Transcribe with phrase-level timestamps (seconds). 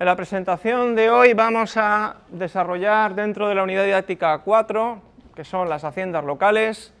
[0.00, 5.02] En la presentación de hoy vamos a desarrollar dentro de la unidad didáctica 4,
[5.34, 6.94] que son las haciendas locales,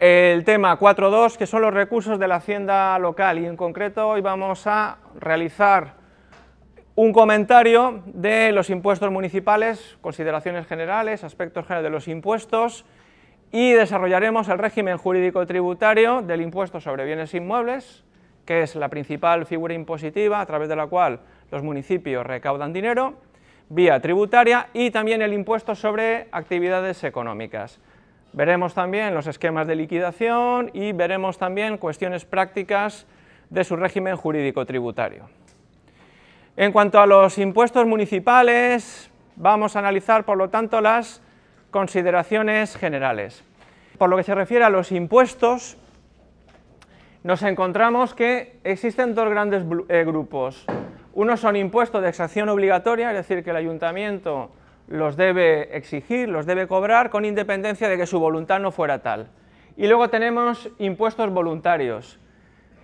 [0.00, 4.20] el tema 4.2, que son los recursos de la hacienda local, y en concreto hoy
[4.20, 5.94] vamos a realizar
[6.96, 12.84] un comentario de los impuestos municipales, consideraciones generales, aspectos generales de los impuestos,
[13.52, 18.04] y desarrollaremos el régimen jurídico tributario del impuesto sobre bienes inmuebles,
[18.44, 23.14] que es la principal figura impositiva a través de la cual los municipios recaudan dinero
[23.68, 27.80] vía tributaria y también el impuesto sobre actividades económicas.
[28.34, 33.06] Veremos también los esquemas de liquidación y veremos también cuestiones prácticas
[33.48, 35.28] de su régimen jurídico tributario.
[36.56, 41.22] En cuanto a los impuestos municipales, vamos a analizar por lo tanto las
[41.70, 43.44] consideraciones generales.
[43.98, 45.76] Por lo que se refiere a los impuestos,
[47.22, 50.66] nos encontramos que existen dos grandes eh, grupos.
[51.12, 54.50] Unos son impuestos de exacción obligatoria, es decir, que el ayuntamiento
[54.88, 59.28] los debe exigir, los debe cobrar, con independencia de que su voluntad no fuera tal.
[59.76, 62.18] Y luego tenemos impuestos voluntarios.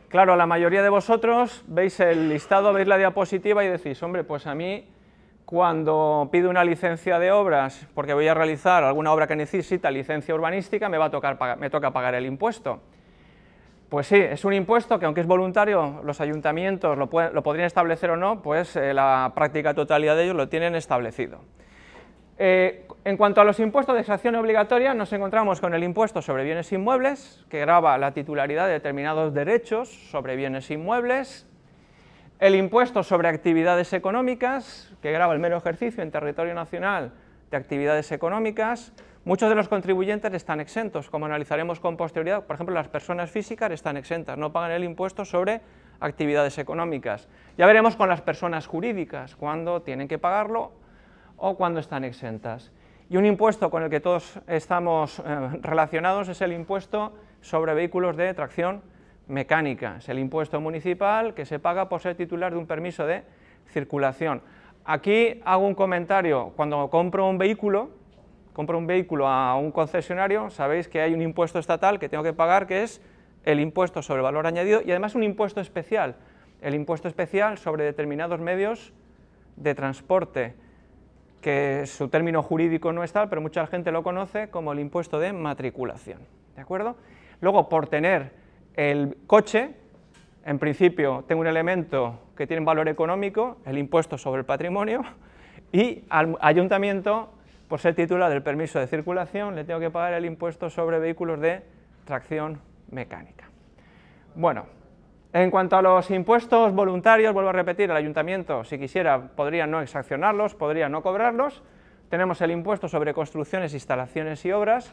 [0.08, 4.46] Claro, la mayoría de vosotros veis el listado, veis la diapositiva y decís, hombre, pues
[4.46, 4.88] a mí
[5.44, 10.32] cuando pido una licencia de obras, porque voy a realizar alguna obra que necesita licencia
[10.32, 12.80] urbanística, me, va a tocar, me toca pagar el impuesto.
[13.88, 18.16] Pues sí, es un impuesto que aunque es voluntario, los ayuntamientos lo, podrían establecer o
[18.16, 21.40] no, pues eh, la práctica totalidad de ellos lo tienen establecido.
[22.42, 26.42] Eh, en cuanto a los impuestos de extracción obligatoria, nos encontramos con el impuesto sobre
[26.42, 31.46] bienes inmuebles, que grava la titularidad de determinados derechos sobre bienes inmuebles,
[32.38, 37.12] el impuesto sobre actividades económicas, que grava el mero ejercicio en territorio nacional
[37.50, 42.74] de actividades económicas, Muchos de los contribuyentes están exentos, como analizaremos con posterioridad, por ejemplo,
[42.74, 45.60] las personas físicas están exentas, no pagan el impuesto sobre
[46.00, 47.28] actividades económicas.
[47.58, 50.72] Ya veremos con las personas jurídicas, cuándo tienen que pagarlo
[51.40, 52.70] o cuándo están exentas.
[53.08, 55.22] Y un impuesto con el que todos estamos eh,
[55.62, 58.82] relacionados es el impuesto sobre vehículos de tracción
[59.26, 59.96] mecánica.
[59.98, 63.24] Es el impuesto municipal que se paga por ser titular de un permiso de
[63.72, 64.42] circulación.
[64.84, 67.90] Aquí hago un comentario, cuando compro un vehículo,
[68.52, 72.32] compro un vehículo a un concesionario, sabéis que hay un impuesto estatal que tengo que
[72.32, 73.02] pagar, que es
[73.44, 76.16] el impuesto sobre valor añadido y además un impuesto especial,
[76.60, 78.92] el impuesto especial sobre determinados medios
[79.56, 80.54] de transporte,
[81.40, 85.18] que su término jurídico no es tal, pero mucha gente lo conoce como el impuesto
[85.18, 86.20] de matriculación.
[86.54, 86.96] ¿De acuerdo?
[87.40, 88.32] Luego, por tener
[88.74, 89.70] el coche,
[90.44, 95.02] en principio tengo un elemento que tiene valor económico, el impuesto sobre el patrimonio,
[95.72, 97.30] y al ayuntamiento
[97.68, 101.40] por ser titular del permiso de circulación, le tengo que pagar el impuesto sobre vehículos
[101.40, 101.62] de
[102.04, 103.48] tracción mecánica.
[104.34, 104.66] Bueno,
[105.32, 109.80] en cuanto a los impuestos voluntarios, vuelvo a repetir, el ayuntamiento, si quisiera, podría no
[109.80, 111.62] exaccionarlos, podría no cobrarlos.
[112.08, 114.92] Tenemos el impuesto sobre construcciones, instalaciones y obras.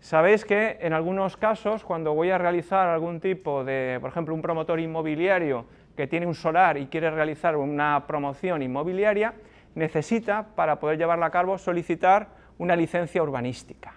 [0.00, 4.40] Sabéis que en algunos casos, cuando voy a realizar algún tipo de, por ejemplo, un
[4.40, 9.34] promotor inmobiliario que tiene un solar y quiere realizar una promoción inmobiliaria,
[9.74, 13.92] necesita, para poder llevarla a cabo, solicitar una licencia urbanística.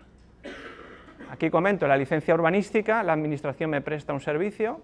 [1.29, 4.81] Aquí comento, la licencia urbanística, la Administración me presta un servicio,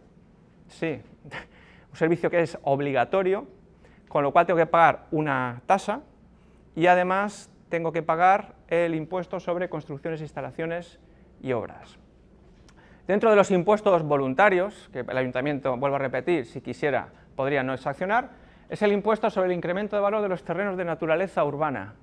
[0.68, 1.02] sí,
[1.92, 3.48] un servicio que es obligatorio,
[4.08, 6.02] con lo cual tengo que pagar una tasa
[6.76, 11.00] y además tengo que pagar el impuesto sobre construcciones, instalaciones
[11.42, 11.98] y obras.
[13.08, 17.74] Dentro de los impuestos voluntarios, que el ayuntamiento, vuelvo a repetir, si quisiera podría no
[17.74, 18.32] exaccionar,
[18.70, 21.96] es el impuesto sobre el incremento de valor de los terrenos de naturaleza urbana.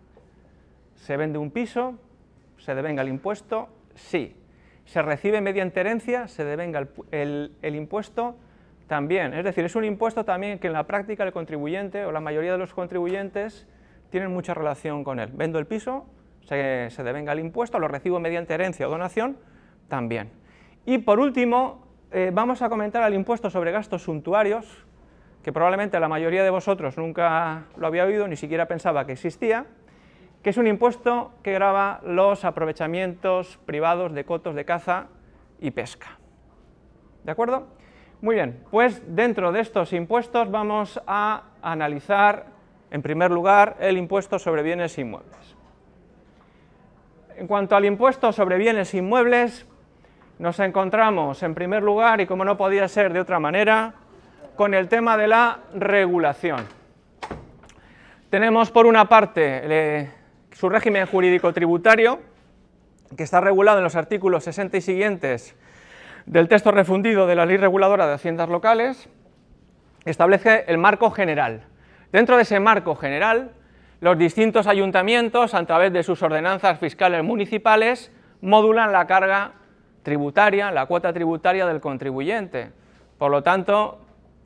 [0.94, 1.98] ¿Se vende un piso?
[2.56, 3.68] ¿Se devenga el impuesto?
[3.94, 4.34] Sí.
[4.86, 6.28] ¿Se recibe mediante herencia?
[6.28, 8.36] ¿Se devenga el, el, impuesto?
[8.86, 9.34] También.
[9.34, 12.52] Es decir, es un impuesto también que en la práctica el contribuyente o la mayoría
[12.52, 13.66] de los contribuyentes
[14.10, 15.30] tienen mucha relación con él.
[15.32, 16.06] Vendo el piso,
[16.42, 19.38] se, se devenga el impuesto, lo recibo mediante herencia o donación,
[19.88, 20.30] también.
[20.86, 24.84] Y por último, eh, vamos a comentar el impuesto sobre gastos suntuarios,
[25.42, 29.66] que probablemente la mayoría de vosotros nunca lo había oído, ni siquiera pensaba que existía,
[30.42, 35.08] que es un impuesto que grava los aprovechamientos privados de cotos de caza
[35.58, 36.18] y pesca.
[37.24, 37.66] ¿De acuerdo?
[38.20, 42.46] Muy bien, pues dentro de estos impuestos vamos a analizar,
[42.90, 45.56] en primer lugar, el impuesto sobre bienes inmuebles.
[47.36, 49.66] En cuanto al impuesto sobre bienes inmuebles,
[50.38, 53.94] nos encontramos, en primer lugar, y como no podía ser de otra manera,
[54.56, 56.64] con el tema de la regulación.
[58.30, 60.10] Tenemos por una parte
[60.52, 62.20] su régimen jurídico tributario,
[63.16, 65.56] que está regulado en los artículos 60 y siguientes
[66.26, 69.08] del texto refundido de la Ley Reguladora de Haciendas Locales,
[70.04, 71.62] establece el marco general.
[72.12, 73.52] Dentro de ese marco general,
[74.00, 79.52] los distintos ayuntamientos, a través de sus ordenanzas fiscales municipales, modulan la carga
[80.02, 82.70] tributaria, la cuota tributaria del contribuyente.
[83.18, 84.00] Por lo tanto,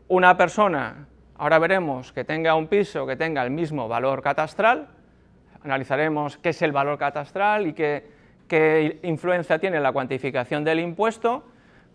[0.09, 1.09] una persona
[1.39, 4.89] Ahora veremos que tenga un piso que tenga el mismo valor catastral,
[5.63, 11.45] analizaremos qué es el valor catastral y qué, influencia tiene la cuantificación del impuesto,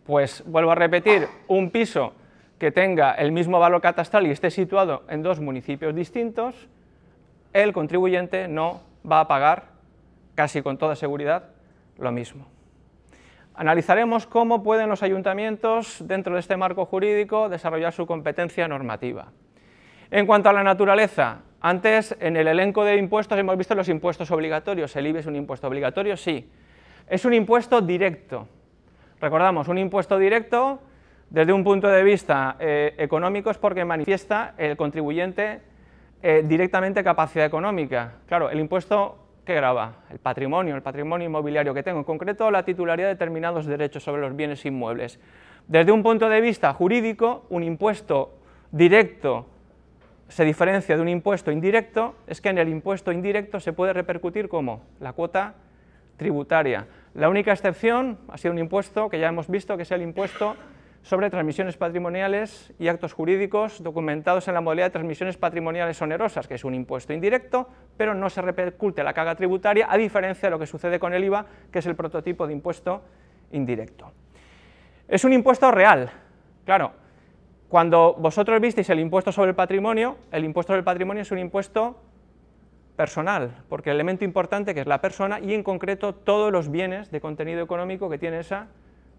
[0.06, 2.14] pues vuelvo a repetir, un piso
[2.58, 6.68] que tenga el mismo valor catastral y esté situado en dos municipios distintos,
[7.52, 9.66] el contribuyente no va a pagar,
[10.36, 11.50] casi con toda seguridad,
[11.98, 12.48] lo mismo.
[13.56, 19.28] Analizaremos cómo pueden los ayuntamientos, dentro de este marco jurídico, desarrollar su competencia normativa.
[20.10, 24.30] En cuanto a la naturaleza, antes en el elenco de impuestos hemos visto los impuestos
[24.32, 24.96] obligatorios.
[24.96, 26.18] ¿El IBE es un impuesto obligatorio?
[26.18, 26.50] Sí.
[27.08, 28.48] Es un impuesto directo.
[29.24, 30.82] Recordamos, un impuesto directo,
[31.30, 35.62] desde un punto de vista eh, económico, es porque manifiesta el contribuyente
[36.22, 38.16] eh, directamente capacidad económica.
[38.28, 40.04] Claro, el impuesto ¿Qué graba?
[40.10, 44.22] El patrimonio, el patrimonio inmobiliario que tengo, en concreto la titularidad de determinados derechos sobre
[44.22, 45.20] los bienes inmuebles.
[45.70, 48.34] Desde un punto de vista jurídico, un impuesto
[48.72, 49.46] directo
[50.28, 54.50] se diferencia de un impuesto indirecto, es que en el impuesto indirecto se puede repercutir
[54.50, 55.56] como la cuota
[56.18, 56.88] tributaria.
[57.14, 60.56] La única excepción ha sido un impuesto que ya hemos visto, que es el impuesto
[61.04, 66.56] sobre transmisiones patrimoniales y actos jurídicos documentados en la modalidad de transmisiones patrimoniales onerosas, que
[66.56, 70.60] es un impuesto indirecto, pero no se repercute la carga tributaria, a diferencia de lo
[70.60, 73.04] que sucede con el IVA, que es el prototipo de impuesto
[73.52, 74.12] indirecto.
[75.08, 76.10] Es un impuesto real,
[76.66, 76.94] claro,
[77.68, 81.40] cuando vosotros visteis el impuesto sobre el patrimonio, el impuesto sobre el patrimonio es un
[81.40, 82.00] impuesto
[82.96, 87.12] personal, porque el elemento importante que es la persona y en concreto todos los bienes
[87.12, 88.68] de contenido económico que tiene esa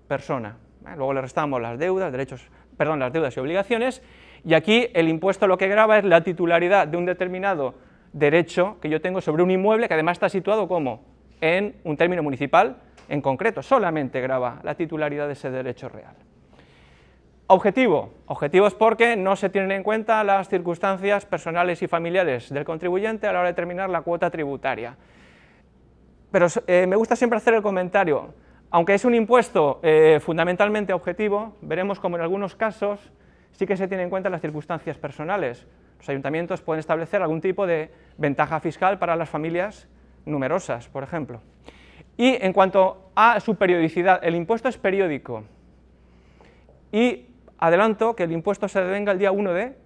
[0.09, 0.57] persona.
[0.87, 4.03] Eh, luego le restamos las deudas, derechos, perdón, las deudas y obligaciones,
[4.45, 7.75] y aquí el impuesto lo que graba es la titularidad de un determinado
[8.13, 11.03] derecho que yo tengo sobre un inmueble que además está situado como
[11.41, 12.77] en un término municipal
[13.09, 16.15] en concreto, solamente graba la titularidad de ese derecho real.
[17.47, 18.15] Objetivo.
[18.27, 23.27] Objetivo es porque no se tienen en cuenta las circunstancias personales y familiares del contribuyente
[23.27, 24.97] a la hora de determinar la cuota tributaria.
[26.31, 28.33] Pero eh, me gusta siempre hacer el comentario,
[28.71, 33.13] aunque es un impuesto eh, fundamentalmente objetivo, veremos como en algunos casos
[33.53, 35.67] sí que se tienen en cuenta las circunstancias personales.
[35.99, 39.87] Los ayuntamientos pueden establecer algún tipo de ventaja fiscal para las familias
[40.25, 41.43] numerosas, por ejemplo.
[42.17, 45.45] Y en cuanto a su periodicidad, el impuesto es periódico
[46.91, 47.34] y
[47.67, 49.77] adelanto que el impuesto se devenga el día 1 de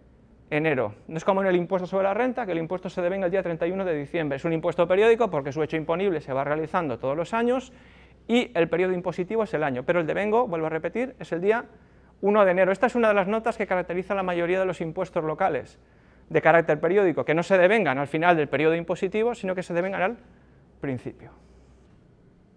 [0.51, 0.95] enero.
[1.07, 3.31] No es como en el impuesto sobre la renta, que el impuesto se devenga el
[3.31, 4.37] día 31 de diciembre.
[4.37, 7.73] Es un impuesto periódico porque su hecho imponible se va realizando todos los años
[8.27, 11.41] y el periodo impositivo es el año, pero el devengo, vuelvo a repetir, es el
[11.41, 11.67] día
[12.21, 12.73] 1 de enero.
[12.73, 15.79] Esta es una de las notas que caracteriza la mayoría de los impuestos locales
[16.29, 19.73] de carácter periódico, que no se devengan al final del periodo impositivo, sino que se
[19.73, 20.17] devengan al
[20.81, 21.31] principio.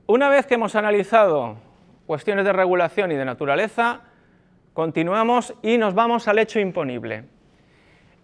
[0.07, 1.57] Una vez que hemos analizado
[2.07, 4.01] cuestiones de regulación y de naturaleza,
[4.73, 7.25] continuamos y nos vamos al hecho imponible.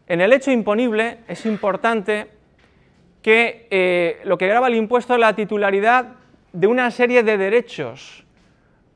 [0.08, 2.28] En el hecho imponible es importante
[3.22, 6.14] que eh, lo que graba el impuesto es la titularidad
[6.54, 8.24] de una serie de derechos.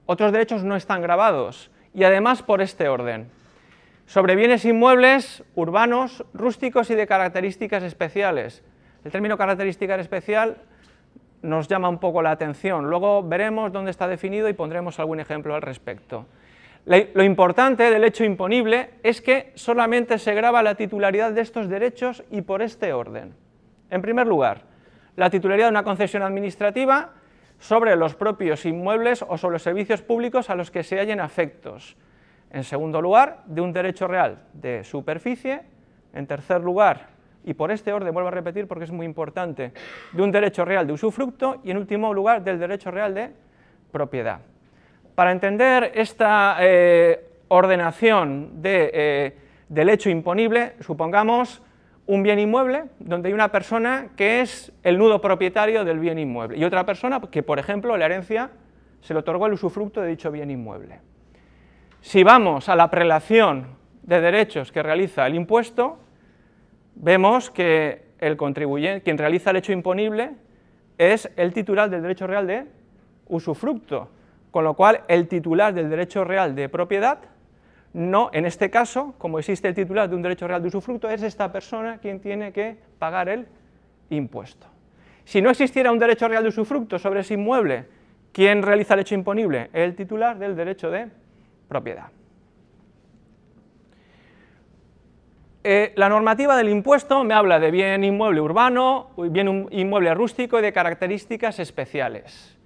[0.06, 3.30] Otros derechos no están grabados y además por este orden.
[4.06, 8.64] Sobre bienes inmuebles urbanos, rústicos y de características especiales.
[9.04, 10.58] El término característica especial
[11.42, 12.90] nos llama un poco la atención.
[12.90, 16.26] Luego veremos dónde está definido y pondremos algún ejemplo al respecto.
[16.86, 22.24] Lo importante del hecho imponible es que solamente se graba la titularidad de estos derechos
[22.32, 23.36] y por este orden.
[23.92, 24.64] En primer lugar,
[25.16, 27.12] la titularidad de una concesión administrativa
[27.60, 31.96] sobre los propios inmuebles o sobre los servicios públicos a los que se hallen afectos.
[32.50, 35.62] En segundo lugar, de un derecho real de superficie.
[36.14, 37.10] En tercer lugar,
[37.46, 39.72] y por este orden vuelvo a repetir porque es muy importante,
[40.12, 43.32] de un derecho real de usufructo y en último lugar del derecho real de
[43.92, 44.42] propiedad.
[45.22, 49.38] Para entender esta eh, ordenación eh,
[49.70, 51.62] del hecho imponible, supongamos
[52.08, 56.58] un bien inmueble donde hay una persona que es el nudo propietario del bien inmueble
[56.58, 58.50] y otra persona que, por ejemplo, la herencia
[59.02, 61.02] se le otorgó el usufructo de dicho bien inmueble.
[62.02, 66.00] Si vamos a la prelación de derechos que realiza el impuesto,
[66.96, 70.32] vemos que el contribuyente, quien realiza el hecho imponible,
[70.98, 72.66] es el titular del derecho real de
[73.28, 74.10] usufructo,
[74.52, 77.20] con lo cual el titular del derecho real de propiedad
[77.94, 81.24] no, en este caso, como existe el titular de un derecho real de usufructo, es
[81.24, 83.48] esta persona quien tiene que pagar el
[84.10, 84.68] impuesto.
[85.26, 87.86] Si no existiera un derecho real de usufructo sobre ese inmueble,
[88.32, 89.70] ¿quién realiza el hecho imponible?
[89.74, 91.08] El titular del derecho de
[91.68, 92.08] propiedad.
[95.64, 100.62] Eh, la normativa del impuesto me habla de bien inmueble urbano, bien inmueble rústico y
[100.62, 102.58] de características especiales.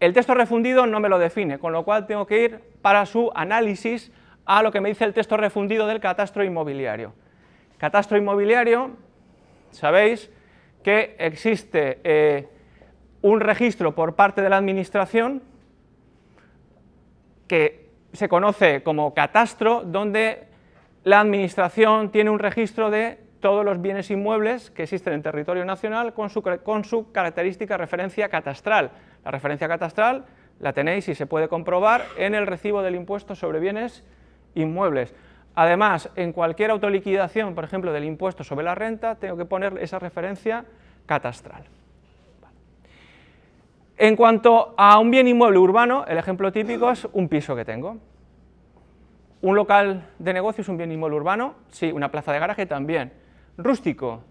[0.00, 3.32] El texto refundido no me lo define, con lo cual tengo que ir para su
[3.34, 4.12] análisis
[4.44, 7.12] a lo que me dice el texto refundido del catastro inmobiliario.
[7.78, 8.92] Catastro inmobiliario,
[9.70, 10.30] sabéis
[10.82, 12.48] que existe eh,
[13.22, 15.42] un registro por parte de la administración
[17.48, 20.46] que se conoce como catastro, donde
[21.04, 26.14] la administración tiene un registro de todos los bienes inmuebles que existen en territorio nacional
[26.14, 28.90] con su, con su característica referencia catastral.
[29.24, 30.24] La referencia catastral
[30.60, 34.04] la tenéis y se puede comprobar en el recibo del impuesto sobre bienes
[34.54, 35.14] inmuebles.
[35.54, 39.98] Además, en cualquier autoliquidación, por ejemplo, del impuesto sobre la renta, tengo que poner esa
[39.98, 40.64] referencia
[41.06, 41.64] catastral.
[43.96, 47.96] En cuanto a un bien inmueble urbano, el ejemplo típico es un piso que tengo.
[49.42, 53.12] Un local de negocio es un bien inmueble urbano, sí, una plaza de garaje también.
[53.56, 54.22] Rústico,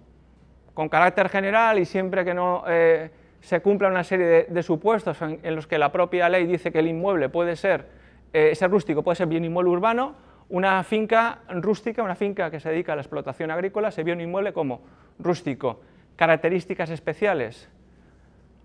[0.74, 3.12] con carácter general y siempre que no eh,
[3.48, 6.88] se cumpla una serie de, supuestos en, los que la propia ley dice que el
[6.88, 7.86] inmueble puede ser,
[8.34, 10.16] eh, ser rústico, puede ser bien inmueble urbano,
[10.50, 14.20] una finca rústica, una finca que se dedica a la explotación agrícola, se ve un
[14.20, 14.82] inmueble como
[15.18, 15.80] rústico.
[16.18, 17.70] Características especiales,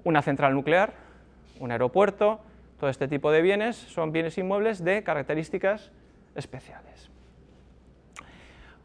[0.02, 0.94] una central nuclear,
[1.60, 2.40] un aeropuerto,
[2.80, 5.92] todo este tipo de bienes son bienes inmuebles de características
[6.34, 7.08] especiales.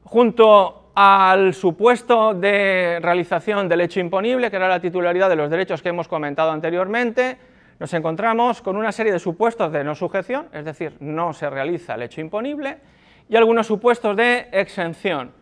[0.04, 5.84] Junto al supuesto de realización del hecho imponible, que era la titularidad de los derechos
[5.84, 7.38] que hemos comentado anteriormente,
[7.80, 11.94] nos encontramos con una serie de supuestos de no sujeción, es decir, no se realiza
[11.94, 12.80] el hecho imponible,
[13.30, 15.34] y algunos supuestos de exención.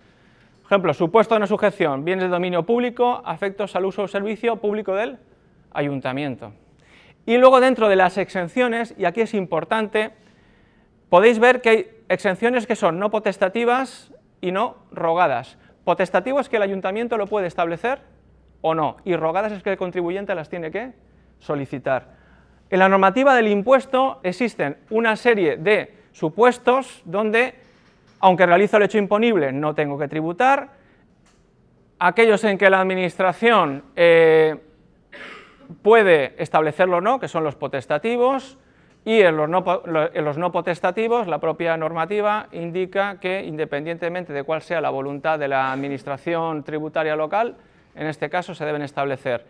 [0.63, 4.57] Por ejemplo, supuesto de no sujeción, bienes de dominio público, afectos al uso o servicio
[4.57, 5.19] público del
[5.71, 6.51] ayuntamiento.
[7.25, 10.11] Y luego dentro de las exenciones, y aquí es importante,
[11.07, 14.11] podéis ver que hay exenciones que son no potestativas
[14.41, 15.57] y no rogadas.
[15.83, 17.99] Potestativo es que el ayuntamiento lo puede establecer
[18.61, 20.93] o no, y rogadas es que el contribuyente las tiene que
[21.39, 22.15] solicitar.
[22.69, 27.53] En la normativa del impuesto existen una serie de supuestos donde,
[28.19, 30.69] aunque realizo el hecho imponible, no tengo que tributar,
[31.99, 34.55] aquellos en que la administración eh,
[35.81, 38.57] puede establecerlo o no, que son los potestativos,
[39.05, 44.89] y en los, no, potestativos, la propia normativa indica que, independientemente de cuál sea la
[44.89, 47.55] voluntad de la administración tributaria local,
[47.93, 49.45] en este caso se deben establecer.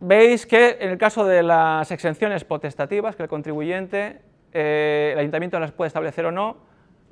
[0.00, 4.20] Veis que en el caso de las exenciones potestativas, que el contribuyente,
[4.52, 6.56] eh, el ayuntamiento las puede establecer o no,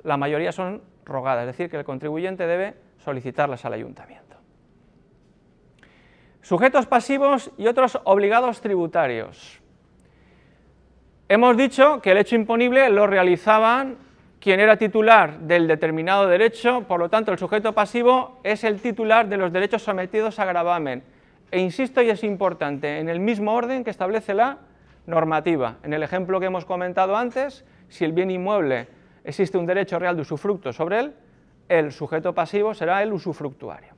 [0.03, 4.35] la mayoría son rogadas, es decir, que el contribuyente debe solicitarlas al ayuntamiento.
[6.41, 9.62] Sujetos pasivos y otros obligados tributarios.
[11.29, 13.97] Hemos dicho que el hecho imponible lo realizaban
[14.39, 19.29] quien era titular del determinado derecho, por lo tanto el sujeto pasivo es el titular
[19.29, 21.01] de los derechos sometidos a gravamen.
[21.49, 24.57] E insisto, y es importante, en el mismo orden que establece la
[25.05, 25.77] normativa.
[25.83, 28.87] En el ejemplo que hemos comentado antes, si el bien inmueble
[29.23, 31.13] existe un derecho real de usufructo sobre él,
[31.69, 33.93] el sujeto pasivo será el usufructuario.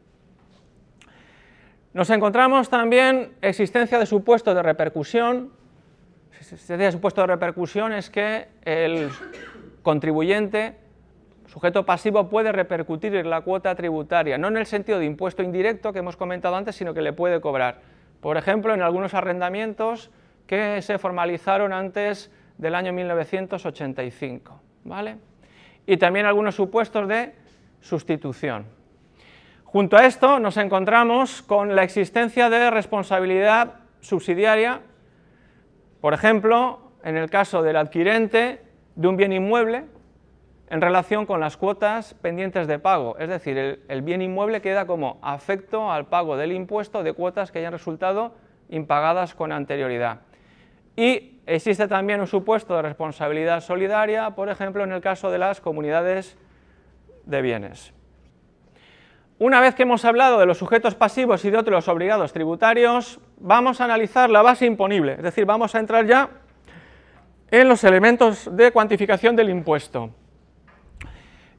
[1.93, 5.51] Nos encontramos también existencia de supuestos de repercusión
[6.45, 9.09] se supuesto de repercusión es que el
[9.81, 10.75] contribuyente,
[11.47, 15.91] sujeto pasivo, puede repercutir en la cuota tributaria, no en el sentido de impuesto indirecto
[15.91, 17.81] que hemos comentado antes, sino que le puede cobrar.
[18.21, 20.11] Por ejemplo, en algunos arrendamientos
[20.45, 24.61] que se formalizaron antes del año 1985.
[24.83, 25.17] ¿vale?
[25.87, 27.33] Y también algunos supuestos de
[27.81, 28.65] sustitución.
[29.63, 34.81] Junto a esto nos encontramos con la existencia de responsabilidad subsidiaria
[36.05, 38.61] por ejemplo, en el caso del adquirente
[38.93, 39.85] de un bien inmueble
[40.69, 45.17] en relación con las cuotas pendientes de pago, es decir, el, bien inmueble queda como
[45.23, 48.35] afecto al pago del impuesto de cuotas que hayan resultado
[48.69, 50.19] impagadas con anterioridad.
[50.95, 55.59] Y existe también un supuesto de responsabilidad solidaria, por ejemplo, en el caso de las
[55.59, 56.37] comunidades
[57.25, 57.94] de bienes.
[59.37, 63.81] Una vez que hemos hablado de los sujetos pasivos y de otros obligados tributarios, vamos
[63.81, 66.29] a analizar la base imponible, es decir, vamos a entrar ya
[67.51, 70.09] en los elementos de cuantificación del impuesto.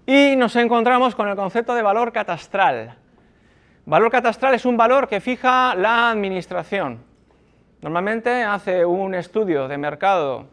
[0.07, 2.97] Y nos encontramos con el concepto de valor catastral.
[3.85, 7.05] Valor catastral es un valor que fija la administración.
[7.83, 10.47] Normalmente hace un estudio de mercado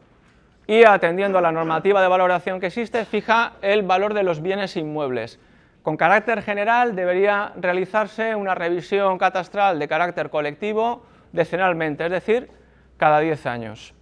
[0.67, 4.75] y atendiendo a la normativa de valoración que existe, fija el valor de los bienes
[4.75, 5.39] inmuebles.
[5.83, 12.49] Con carácter general debería realizarse una revisión catastral de carácter colectivo decenalmente, es decir,
[12.95, 13.93] cada 10 años.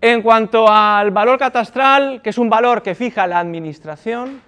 [0.00, 4.40] En cuanto al valor catastral, que es un valor que fija la administración,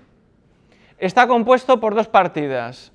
[0.97, 2.93] está compuesto por dos partidas.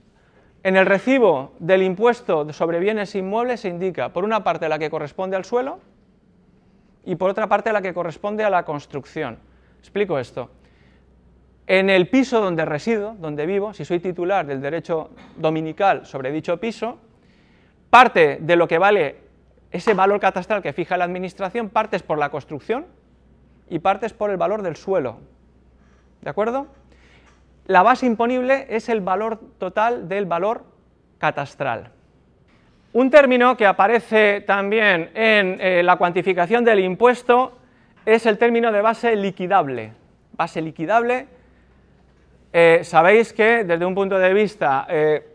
[0.64, 4.90] En el recibo del impuesto sobre bienes inmuebles se indica, por una parte, la que
[4.90, 5.80] corresponde al suelo
[7.04, 9.38] y por otra parte, la que corresponde a la construcción.
[9.80, 10.50] Explico esto.
[11.68, 16.60] En el piso donde resido, donde vivo, si soy titular del derecho dominical sobre dicho
[16.60, 17.00] piso,
[17.90, 19.18] parte de lo que vale
[19.72, 22.86] ese valor catastral que fija la administración, partes por la construcción
[23.70, 25.18] y partes por el valor del suelo.
[26.22, 26.68] ¿De acuerdo?
[27.66, 30.66] La base imponible es el valor total del valor
[31.18, 31.92] catastral.
[32.94, 37.58] Un término que aparece también en eh, la cuantificación del impuesto
[38.06, 39.94] es el término de base liquidable.
[40.34, 41.28] Base liquidable,
[42.58, 45.28] eh, sabéis que desde un punto de vista eh,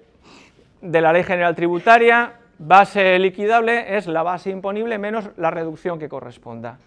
[0.80, 6.10] de la Ley General Tributaria, Base liquidable es la base imponible menos la reducción que
[6.10, 6.78] corresponda.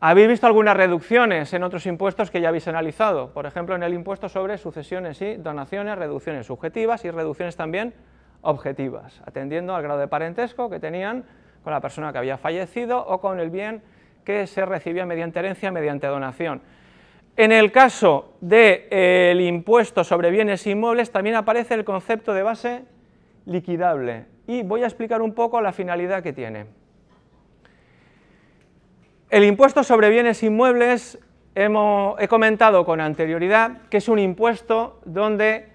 [0.00, 3.30] ¿Habéis visto algunas reducciones en otros impuestos que ya habéis analizado?
[3.32, 7.94] Por ejemplo, en el impuesto sobre sucesiones y donaciones, reducciones subjetivas y reducciones también
[8.42, 11.24] objetivas, atendiendo al grado de parentesco que tenían
[11.64, 13.82] con la persona que había fallecido o con el bien
[14.24, 16.60] que se recibía mediante herencia, mediante donación.
[17.36, 22.84] En el caso del impuesto sobre bienes inmuebles también aparece el concepto de base
[23.44, 26.66] liquidable, y voy a explicar un poco la finalidad que tiene.
[29.28, 31.18] El impuesto sobre bienes inmuebles
[31.54, 35.68] he comentado con anterioridad que es un impuesto donde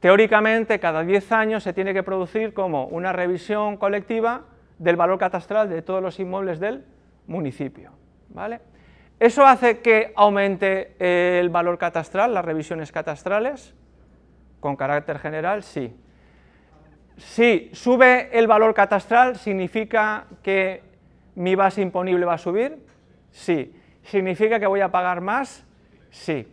[0.00, 4.42] teóricamente cada 10 años se tiene que producir como una revisión colectiva
[4.78, 6.84] del valor catastral de todos los inmuebles del
[7.26, 7.92] municipio.
[8.28, 8.60] ¿vale?
[9.20, 13.74] ¿Eso hace que aumente el valor catastral, las revisiones catastrales?
[14.60, 15.94] Con carácter general, sí.
[17.18, 20.82] Si sube el valor catastral, ¿significa que
[21.34, 22.78] mi base imponible va a subir?
[23.30, 23.74] Sí.
[24.04, 25.66] ¿Significa que voy a pagar más?
[26.08, 26.48] Sí.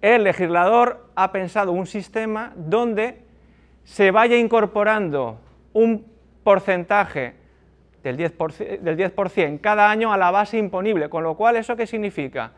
[0.00, 3.22] El legislador ha pensado un sistema donde
[3.84, 5.38] se vaya incorporando
[5.74, 6.10] un
[6.42, 7.34] porcentaje
[8.02, 11.86] del 10%, del 10 cada año a la base imponible, con lo cual, ¿eso qué
[11.86, 12.52] significa?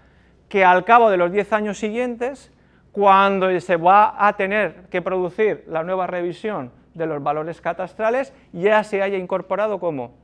[0.49, 2.53] Que al cabo de los 10 años siguientes,
[2.93, 8.83] cuando se va a tener que producir la nueva revisión de los valores catastrales ya
[8.83, 10.15] se haya incorporado como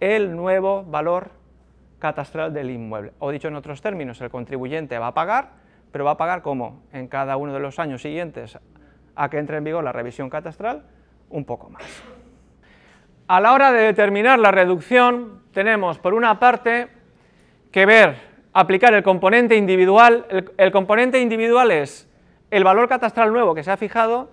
[0.00, 1.30] el nuevo valor
[1.98, 3.12] catastral del inmueble.
[3.18, 5.50] O dicho en otros términos, el contribuyente va a pagar,
[5.92, 8.58] pero va a pagar como en cada uno de los años siguientes
[9.14, 10.84] a que entre en vigor la revisión catastral,
[11.28, 11.84] un poco más.
[13.32, 16.88] A la hora de determinar la reducción, tenemos por una parte
[17.70, 18.16] que ver,
[18.52, 20.26] aplicar el componente individual.
[20.56, 22.08] El, componente individual es
[22.50, 24.32] el valor catastral nuevo que se ha fijado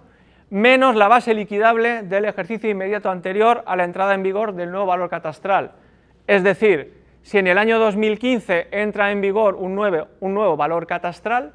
[0.50, 4.88] menos la base liquidable del ejercicio inmediato anterior a la entrada en vigor del nuevo
[4.88, 5.74] valor catastral.
[6.26, 9.78] Es decir, si en el año 2015 entra en vigor un
[10.22, 11.54] un nuevo valor catastral,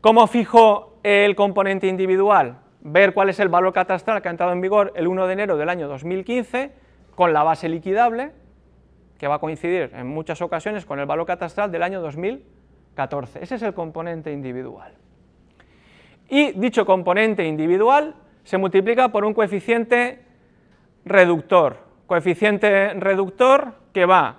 [0.00, 2.58] ¿cómo fijo el componente individual?
[2.82, 5.56] Ver cuál es el valor catastral que ha entrado en vigor el 1 de enero
[5.56, 6.72] del año 2015
[7.14, 8.32] con la base liquidable,
[9.18, 13.42] que va a coincidir en muchas ocasiones con el valor catastral del año 2014.
[13.42, 14.94] Ese es el componente individual
[16.30, 18.14] y dicho componente individual
[18.44, 20.24] se multiplica por un coeficiente
[21.04, 24.36] reductor, coeficiente reductor que va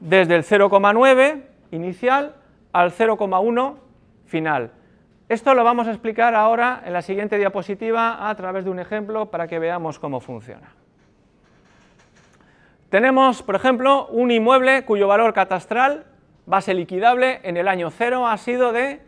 [0.00, 2.34] desde el 0,9 inicial
[2.72, 3.76] al 0,1
[4.24, 4.72] final.
[5.28, 9.26] Esto lo vamos a explicar ahora en la siguiente diapositiva a través de un ejemplo
[9.26, 10.68] para que veamos cómo funciona.
[12.90, 16.04] Tenemos, por ejemplo, un inmueble cuyo valor catastral,
[16.46, 19.00] base liquidable, en el año 0 ha sido de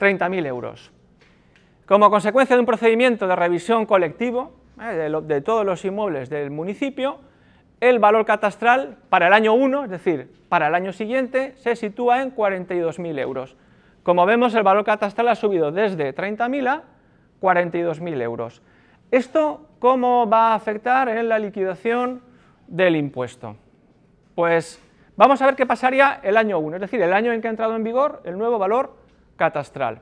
[0.00, 0.90] 30.000 euros.
[1.84, 7.18] Como consecuencia de un procedimiento de revisión colectivo eh, de, todos los inmuebles del municipio,
[7.80, 12.22] el valor catastral para el año 1, es decir, para el año siguiente, se sitúa
[12.22, 13.56] en 42.000 euros.
[14.08, 16.82] Como vemos, el valor catastral ha subido desde 30.000 a
[17.42, 18.62] 42.000 euros.
[19.10, 22.22] ¿Esto cómo va a afectar en la liquidación
[22.68, 23.56] del impuesto?
[24.34, 24.82] Pues
[25.14, 27.50] vamos a ver qué pasaría el año 1, es decir, el año en que ha
[27.50, 28.96] entrado en vigor el nuevo valor
[29.36, 30.00] catastral.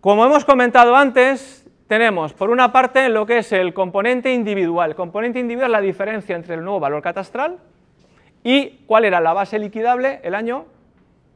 [0.00, 4.90] Como hemos comentado antes, tenemos por una parte lo que es el componente individual.
[4.90, 7.58] El componente individual es la diferencia entre el nuevo valor catastral
[8.42, 10.64] y cuál era la base liquidable el año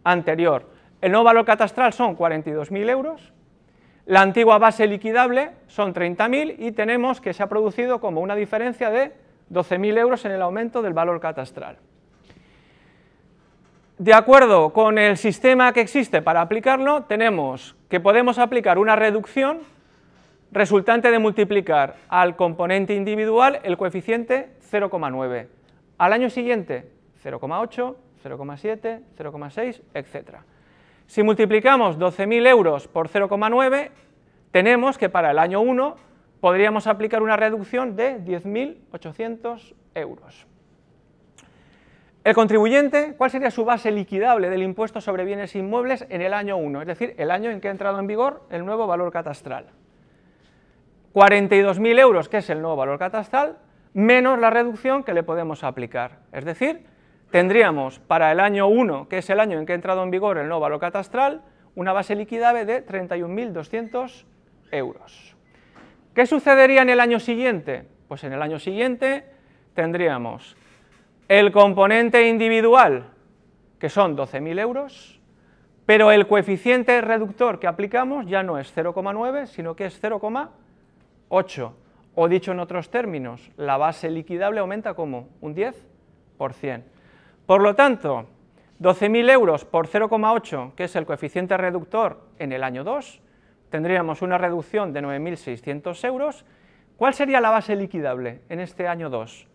[0.02, 0.69] anterior.
[1.00, 3.32] El nuevo valor catastral son 42.000 euros,
[4.06, 8.90] la antigua base liquidable son 30.000 y tenemos que se ha producido como una diferencia
[8.90, 9.12] de
[9.52, 11.78] 12.000 euros en el aumento del valor catastral.
[13.98, 19.60] de acuerdo con el sistema que existe para aplicarlo, tenemos que podemos aplicar una reducción
[20.52, 25.46] resultante de multiplicar al componente individual el coeficiente 0,9.
[25.98, 26.90] Al año siguiente
[27.22, 30.38] 0,8, 0,7, 0,6, etc.
[31.10, 33.90] Si multiplicamos 12.000 euros por 0,9,
[34.52, 35.96] tenemos que para el año 1
[36.40, 40.46] podríamos aplicar una reducción de 10.800 euros.
[42.22, 46.56] El contribuyente, ¿cuál sería su base liquidable del impuesto sobre bienes inmuebles en el año
[46.56, 46.82] 1?
[46.82, 49.66] Es decir, el año en que ha entrado en vigor el nuevo valor catastral.
[51.12, 53.58] 42.000 euros, que es el nuevo valor catastral,
[53.94, 56.20] menos la reducción que le podemos aplicar.
[56.30, 56.86] Es decir,
[57.30, 60.38] tendríamos para el año 1, que es el año en que ha entrado en vigor
[60.38, 61.42] el nuevo valor catastral,
[61.74, 64.24] una base liquidable de 31.200
[64.72, 65.36] euros.
[66.14, 67.86] ¿Qué sucedería en el año siguiente?
[68.08, 69.24] Pues en el año siguiente
[69.74, 70.56] tendríamos
[71.28, 73.10] el componente individual,
[73.78, 75.20] que son 12.000 euros,
[75.86, 81.72] pero el coeficiente reductor que aplicamos ya no es 0,9, sino que es 0,8.
[82.16, 86.82] O dicho en otros términos, la base liquidable aumenta como un 10%.
[87.50, 88.26] Por lo tanto,
[88.78, 93.20] 12.000 euros por 0,8, que es el coeficiente reductor en el año 2,
[93.70, 96.44] tendríamos una reducción de 9.600 euros.
[96.96, 99.48] ¿Cuál sería la base liquidable en este año 2?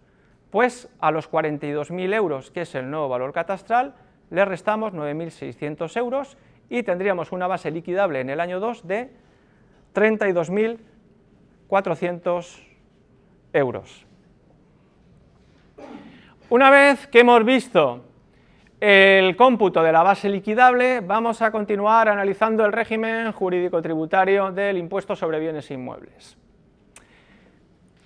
[0.52, 3.96] Pues a los 42.000 euros, que es el nuevo valor catastral,
[4.30, 6.38] le restamos 9.600 euros
[6.70, 9.10] y tendríamos una base liquidable en el año 2 de
[9.94, 12.60] 32.400
[13.54, 14.05] euros.
[16.48, 18.06] Una vez que hemos visto
[18.80, 24.78] el cómputo de la base liquidable, vamos a continuar analizando el régimen jurídico tributario del
[24.78, 26.38] impuesto sobre bienes inmuebles.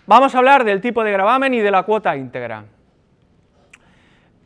[0.07, 2.63] Vamos a hablar del tipo de gravamen y de la cuota íntegra.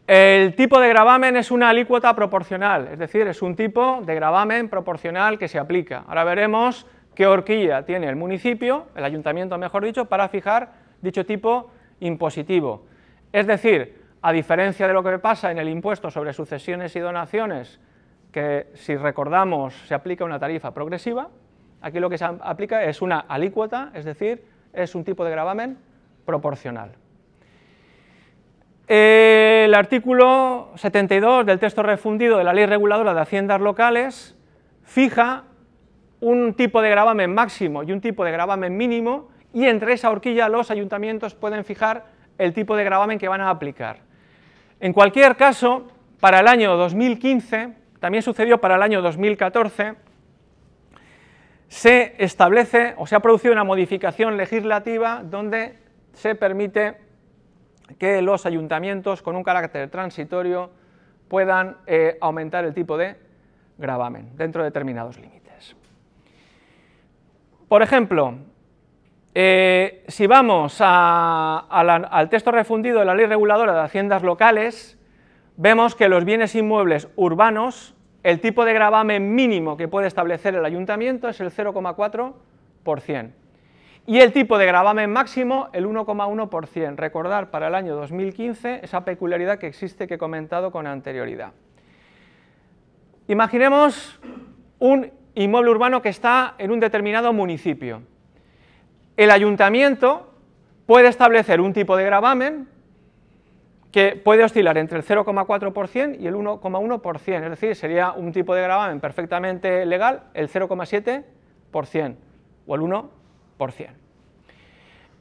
[0.08, 4.70] El tipo de gravamen es una alícuota proporcional, es decir, es un tipo de gravamen
[4.70, 6.04] proporcional que se aplica.
[6.08, 11.70] Ahora veremos qué horquilla tiene el municipio, el ayuntamiento mejor dicho, para fijar dicho tipo
[12.00, 12.88] impositivo.
[13.34, 17.80] Es decir, a diferencia de lo que pasa en el impuesto sobre sucesiones y donaciones,
[18.32, 21.30] que si recordamos se aplica una tarifa progresiva,
[21.82, 25.78] aquí lo que se aplica es una alícuota, es decir, es un tipo de gravamen
[26.26, 26.92] proporcional.
[28.88, 34.38] El artículo 72 del texto refundido de la Ley Reguladora de Haciendas Locales
[34.84, 35.46] fija
[36.20, 40.50] un tipo de gravamen máximo y un tipo de gravamen mínimo y entre esa horquilla
[40.50, 42.06] los ayuntamientos pueden fijar
[42.38, 44.00] el tipo de gravamen que van a aplicar.
[44.80, 45.88] En cualquier caso,
[46.20, 49.96] para el año 2015, también sucedió para el año 2014,
[51.68, 55.80] se establece o se ha producido una modificación legislativa donde
[56.14, 56.98] se permite
[57.98, 60.70] que los ayuntamientos con un carácter transitorio
[61.28, 63.16] puedan eh, aumentar el tipo de
[63.78, 65.76] gravamen dentro de determinados límites.
[67.68, 68.36] Por ejemplo,
[69.36, 74.98] eh, si vamos al texto refundido de la Ley Reguladora de Haciendas Locales,
[75.58, 80.66] vemos que los bienes inmuebles urbanos el tipo de gravamen mínimo que puede establecer el
[80.66, 83.32] ayuntamiento es el 0,4%
[84.06, 86.96] y el tipo de gravamen máximo el 1,1%.
[86.96, 91.54] Recordar para el año 2015 esa peculiaridad que existe que he comentado con anterioridad.
[93.28, 94.20] Imaginemos
[94.80, 98.02] un inmueble urbano que está en un determinado municipio.
[99.16, 100.34] El ayuntamiento
[100.86, 102.68] puede establecer un tipo de gravamen
[103.92, 108.64] que puede oscilar entre el 0,4% y el 1,1%, es decir, sería un tipo de
[108.64, 112.16] gravamen perfectamente legal, el 0,7%
[112.66, 113.10] o el 1%.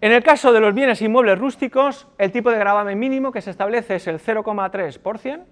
[0.01, 3.51] En el caso de los bienes inmuebles rústicos, el tipo de gravamen mínimo que se
[3.51, 5.45] establece es el 0,3%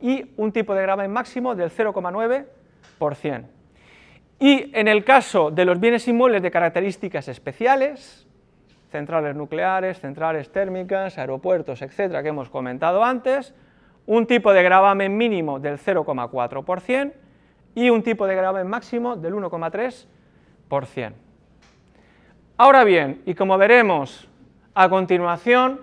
[0.00, 3.44] y un tipo de gravamen máximo del 0,9%.
[4.38, 8.26] Y en el caso de los bienes inmuebles de características especiales,
[8.90, 13.54] centrales nucleares, centrales térmicas, aeropuertos, etcétera, que hemos comentado antes,
[14.06, 17.12] un tipo de gravamen mínimo del 0,4%
[17.74, 21.12] y un tipo de gravamen máximo del 1,3%.
[22.56, 24.28] Ahora bien, y como veremos
[24.74, 25.80] a continuación,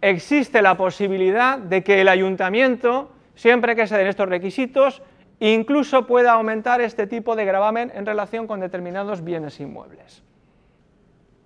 [0.00, 5.02] existe la posibilidad de que el ayuntamiento, siempre que se den estos requisitos,
[5.40, 10.22] incluso pueda aumentar este tipo de gravamen en relación con determinados bienes inmuebles.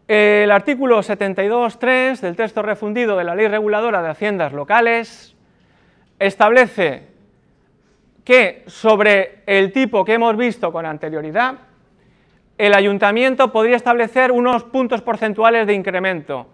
[0.09, 5.35] El artículo 72.3 del texto refundido de la Ley Reguladora de Haciendas Locales
[6.19, 7.09] establece
[8.25, 11.55] que sobre el tipo que hemos visto con anterioridad,
[12.59, 16.47] el ayuntamiento podría establecer unos puntos porcentuales de incremento.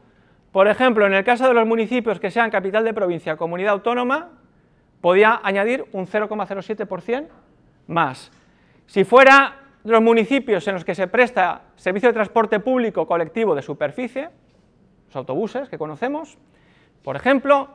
[0.52, 4.28] Por ejemplo, en el caso de los municipios que sean capital de provincia comunidad autónoma,
[5.00, 7.28] podía añadir un 0,07%
[7.86, 8.30] más.
[8.86, 13.62] Si fuera los municipios en los que se presta servicio de transporte público colectivo de
[13.62, 14.28] superficie,
[15.06, 16.36] los autobuses que conocemos,
[17.02, 17.68] por ejemplo,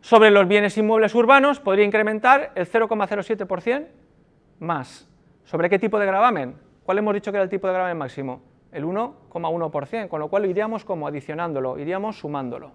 [0.00, 3.86] sobre los bienes inmuebles urbanos podría incrementar el 0,07%
[4.60, 5.08] más.
[5.44, 6.56] ¿Sobre qué tipo de gravamen?
[6.84, 8.42] ¿Cuál hemos dicho que era el tipo de gravamen máximo?
[8.72, 12.72] El 1,1%, con lo cual iríamos como adicionándolo, iríamos sumándolo.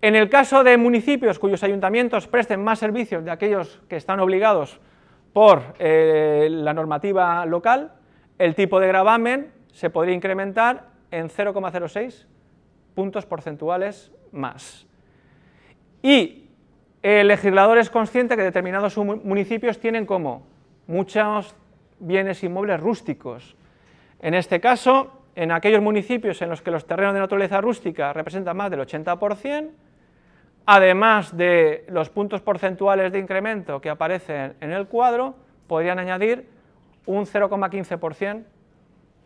[0.00, 4.80] En el caso de municipios cuyos ayuntamientos presten más servicios de aquellos que están obligados
[5.32, 7.92] por eh, la normativa local,
[8.38, 12.26] el tipo de gravamen se podría incrementar en 0,06
[12.94, 14.86] puntos porcentuales más.
[16.02, 16.46] Y
[17.02, 20.46] el legislador es consciente que determinados municipios tienen como
[20.86, 21.56] muchos
[21.98, 23.56] bienes inmuebles rústicos.
[24.20, 28.56] En este caso, en aquellos municipios en los que los terrenos de naturaleza rústica representan
[28.56, 29.70] más del 80%,
[30.70, 35.34] además de los puntos porcentuales de incremento que aparecen en el cuadro,
[35.66, 36.46] podrían añadir
[37.06, 38.44] un 0,15%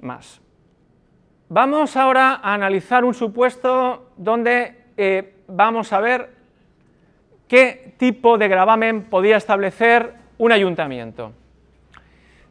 [0.03, 0.41] más.
[1.49, 6.31] Vamos ahora a analizar un supuesto donde eh, vamos a ver
[7.49, 11.33] qué tipo de gravamen podía establecer un ayuntamiento.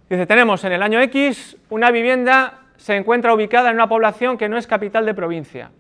[0.10, 4.50] Dice, tenemos en el año X una vivienda se encuentra ubicada en una población que
[4.50, 5.72] no es capital de provincia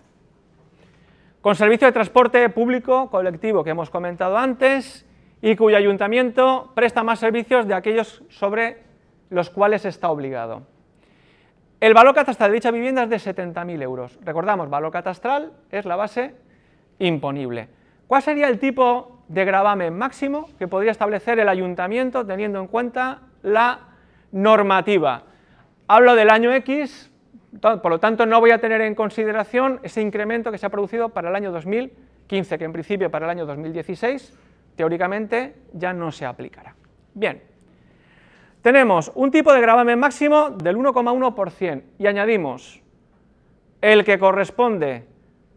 [1.41, 5.05] con servicio de transporte público colectivo que hemos comentado antes
[5.41, 8.83] y cuyo ayuntamiento presta más servicios de aquellos sobre
[9.29, 10.63] los cuales está obligado.
[11.79, 14.19] El valor catastral de dicha vivienda es de 70.000 euros.
[14.23, 16.35] Recordamos, valor catastral es la base
[16.99, 17.69] imponible.
[18.05, 23.21] ¿Cuál sería el tipo de gravamen máximo que podría establecer el ayuntamiento teniendo en cuenta
[23.41, 23.79] la
[24.31, 25.23] normativa?
[25.87, 27.10] Hablo del año X,
[27.59, 31.09] por lo tanto, no voy a tener en consideración ese incremento que se ha producido
[31.09, 34.37] para el año 2015, que en principio para el año 2016,
[34.75, 36.75] teóricamente, ya no se aplicará.
[37.13, 37.41] Bien,
[38.61, 42.81] tenemos un tipo de gravamen máximo del 1,1% y añadimos
[43.81, 45.05] el que corresponde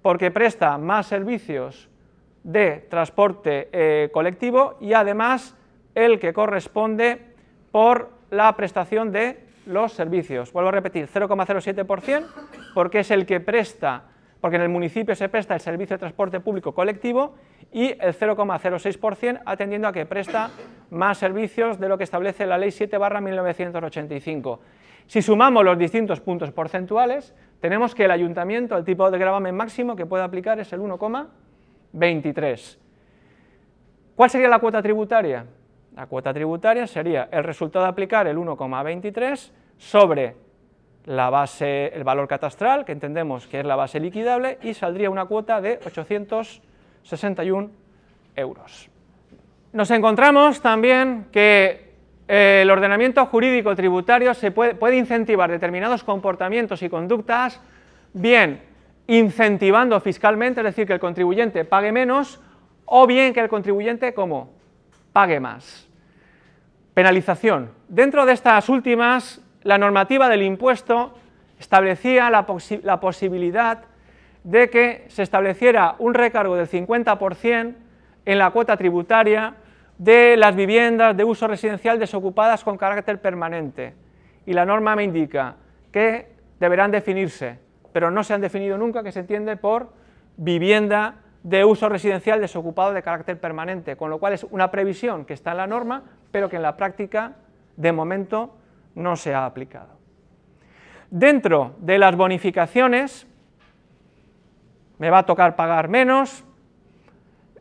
[0.02, 1.88] porque presta más servicios
[2.42, 5.56] de transporte eh, colectivo y además
[5.94, 7.20] el que corresponde
[7.70, 10.52] por la prestación de los servicios.
[10.52, 12.24] Vuelvo a repetir, 0,07%
[12.74, 14.04] porque es el que presta,
[14.40, 17.34] porque en el municipio se presta el servicio de transporte público colectivo
[17.72, 20.50] y el 0,06% atendiendo a que presta
[20.90, 24.60] más servicios de lo que establece la Ley 7 1985.
[25.06, 29.96] Si sumamos los distintos puntos porcentuales, tenemos que el ayuntamiento, el tipo de gravamen máximo
[29.96, 32.78] que puede aplicar es el 1,23.
[34.14, 35.44] ¿Cuál sería la cuota tributaria?
[35.96, 40.34] La cuota tributaria sería el resultado de aplicar el 1,23 sobre
[41.06, 45.26] la base, el valor catastral, que entendemos que es la base liquidable, y saldría una
[45.26, 47.70] cuota de 861
[48.34, 48.90] euros.
[49.72, 51.92] Nos encontramos también que
[52.26, 57.60] eh, el ordenamiento jurídico tributario se puede, puede incentivar determinados comportamientos y conductas,
[58.12, 58.62] bien
[59.06, 62.40] incentivando fiscalmente, es decir, que el contribuyente pague menos,
[62.86, 64.53] o bien que el contribuyente, como
[65.14, 65.88] pague más.
[66.92, 67.70] Penalización.
[67.88, 71.14] Dentro de estas últimas, la normativa del impuesto
[71.58, 72.44] establecía la,
[73.00, 73.84] posibilidad
[74.42, 77.74] de que se estableciera un recargo del 50%
[78.26, 79.54] en la cuota tributaria
[79.98, 83.94] de las viviendas de uso residencial desocupadas con carácter permanente.
[84.46, 85.54] Y la norma me indica
[85.92, 86.26] que
[86.58, 87.60] deberán definirse,
[87.92, 89.92] pero no se han definido nunca, que se entiende por
[90.36, 91.14] vivienda
[91.44, 95.50] de uso residencial desocupado de carácter permanente, con lo cual es una previsión que está
[95.52, 96.02] en la norma,
[96.32, 97.34] pero que en la práctica,
[97.76, 98.56] de momento,
[98.94, 99.90] no se ha aplicado.
[101.10, 103.26] Dentro de las bonificaciones,
[104.98, 106.44] me va a tocar pagar menos,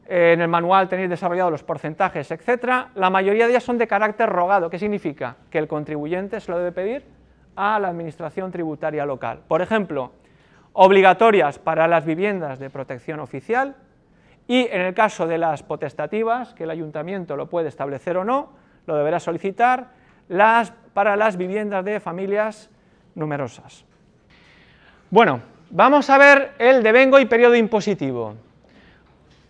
[0.08, 4.30] en el manual tenéis desarrollados los porcentajes, etcétera, la mayoría de ellas son de carácter
[4.30, 4.70] rogado.
[4.70, 5.36] ¿Qué significa?
[5.50, 7.06] Que el contribuyente se lo debe pedir
[7.56, 9.42] a la administración tributaria local.
[9.48, 10.14] Por ejemplo,
[10.74, 13.76] obligatorias para las viviendas de protección oficial
[14.48, 18.50] y en el caso de las potestativas, que el ayuntamiento lo puede establecer o no,
[18.86, 19.88] lo deberá solicitar
[20.28, 22.70] las, para las viviendas de familias
[23.16, 23.86] numerosas.
[25.10, 28.36] Bueno, vamos a ver el devengo y periodo impositivo.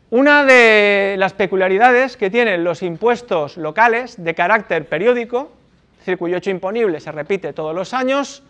[0.09, 5.51] Una de las peculiaridades que tienen los impuestos locales de carácter periódico,
[5.93, 8.43] es decir, cuyo hecho imponible se repite todos los años,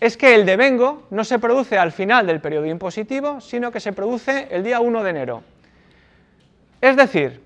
[0.00, 3.92] es que el devengo no se produce al final del periodo impositivo, sino que se
[3.92, 5.42] produce el día 1 de enero.
[6.80, 7.40] Es decir,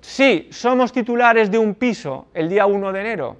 [0.00, 3.36] si somos titulares de un piso el día 1 de enero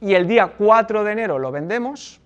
[0.00, 2.20] y el día 4 de enero lo vendemos,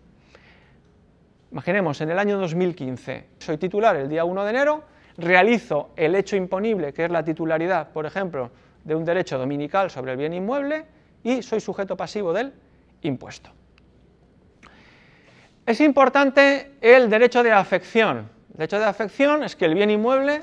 [1.51, 4.85] imaginemos en el año 2015, soy titular el día 1 de enero,
[5.17, 8.51] realizo el hecho imponible, que es la titularidad, por ejemplo,
[8.85, 10.85] de un derecho dominical sobre el bien inmueble,
[11.25, 12.53] y soy sujeto pasivo del
[13.03, 13.51] impuesto.
[15.65, 18.29] Es importante el derecho de afección.
[18.53, 20.43] El derecho de afección es que el bien inmueble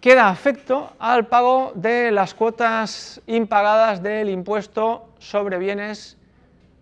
[0.00, 6.18] queda afecto al pago de las cuotas impagadas del impuesto sobre bienes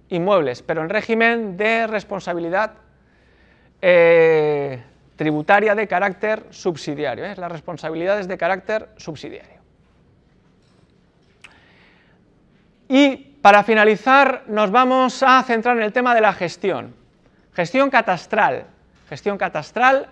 [0.08, 2.72] inmuebles, pero en régimen de responsabilidad
[3.80, 4.82] eh,
[5.16, 7.24] tributaria de carácter subsidiario.
[7.24, 7.34] ¿eh?
[7.36, 9.60] Las responsabilidades de carácter subsidiario.
[12.88, 16.94] Y para finalizar nos vamos a centrar en el tema de la gestión.
[17.52, 18.64] Gestión catastral.
[19.06, 20.08] Gestión catastral.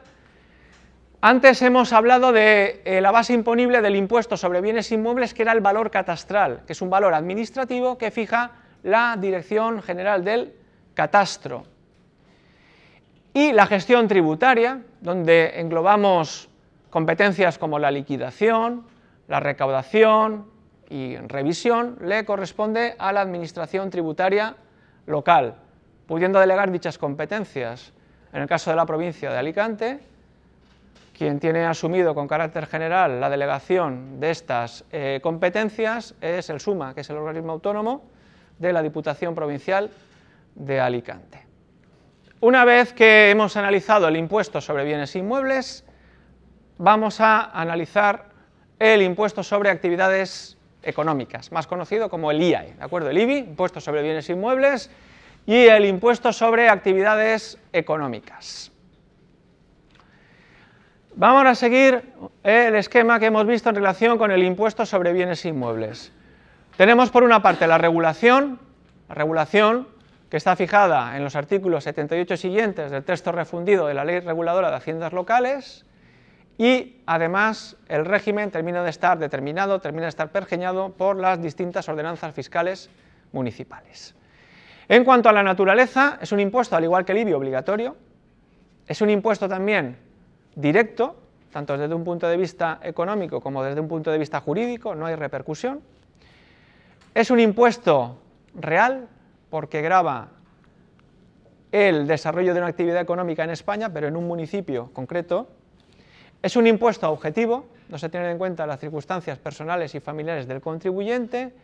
[1.22, 5.52] Antes hemos hablado de eh, la base imponible del impuesto sobre bienes inmuebles, que era
[5.52, 8.50] el valor catastral, que es un valor administrativo que fija
[8.82, 10.52] la Dirección General del
[10.92, 11.64] Catastro.
[13.32, 16.50] Y la gestión tributaria, donde englobamos
[16.90, 18.84] competencias como la liquidación,
[19.26, 20.51] la recaudación,
[20.92, 24.56] y revisión le corresponde a la Administración Tributaria
[25.06, 25.54] local,
[26.06, 27.94] pudiendo delegar dichas competencias.
[28.30, 30.00] En el caso de la provincia de Alicante,
[31.16, 36.94] quien tiene asumido con carácter general la delegación de estas eh, competencias es el SUMA,
[36.94, 38.04] que es el organismo autónomo
[38.58, 39.88] de la Diputación Provincial
[40.54, 41.46] de Alicante.
[42.40, 45.86] Una vez que hemos analizado el impuesto sobre bienes inmuebles,
[46.76, 48.26] vamos a analizar
[48.78, 53.10] el impuesto sobre actividades económicas, más conocido como el IAE, ¿de acuerdo?
[53.10, 54.90] El IBI, impuesto sobre bienes inmuebles,
[55.46, 58.70] y el impuesto sobre actividades económicas.
[61.14, 62.02] Vamos a seguir
[62.42, 66.12] el esquema que hemos visto en relación con el impuesto sobre bienes inmuebles.
[66.76, 68.58] Tenemos por una parte la regulación,
[69.08, 69.88] la regulación
[70.30, 74.70] que está fijada en los artículos 78 siguientes del texto refundido de la Ley Reguladora
[74.70, 75.84] de Haciendas Locales,
[76.58, 81.88] y además el régimen termina de estar determinado, termina de estar pergeñado por las distintas
[81.88, 82.90] ordenanzas fiscales
[83.32, 84.14] municipales.
[84.88, 87.96] En cuanto a la naturaleza, es un impuesto, al igual que el IBI, obligatorio,
[88.86, 89.96] es un impuesto también
[90.54, 91.16] directo,
[91.50, 95.06] tanto desde un punto de vista económico como desde un punto de vista jurídico, no
[95.06, 95.80] hay repercusión.
[97.14, 98.18] Es un impuesto
[98.54, 99.08] real,
[99.50, 100.28] porque grava
[101.70, 105.48] el desarrollo de una actividad económica en España, pero en un municipio concreto,
[106.42, 110.60] es un impuesto objetivo, no se tienen en cuenta las circunstancias personales y familiares del
[110.60, 111.54] contribuyente,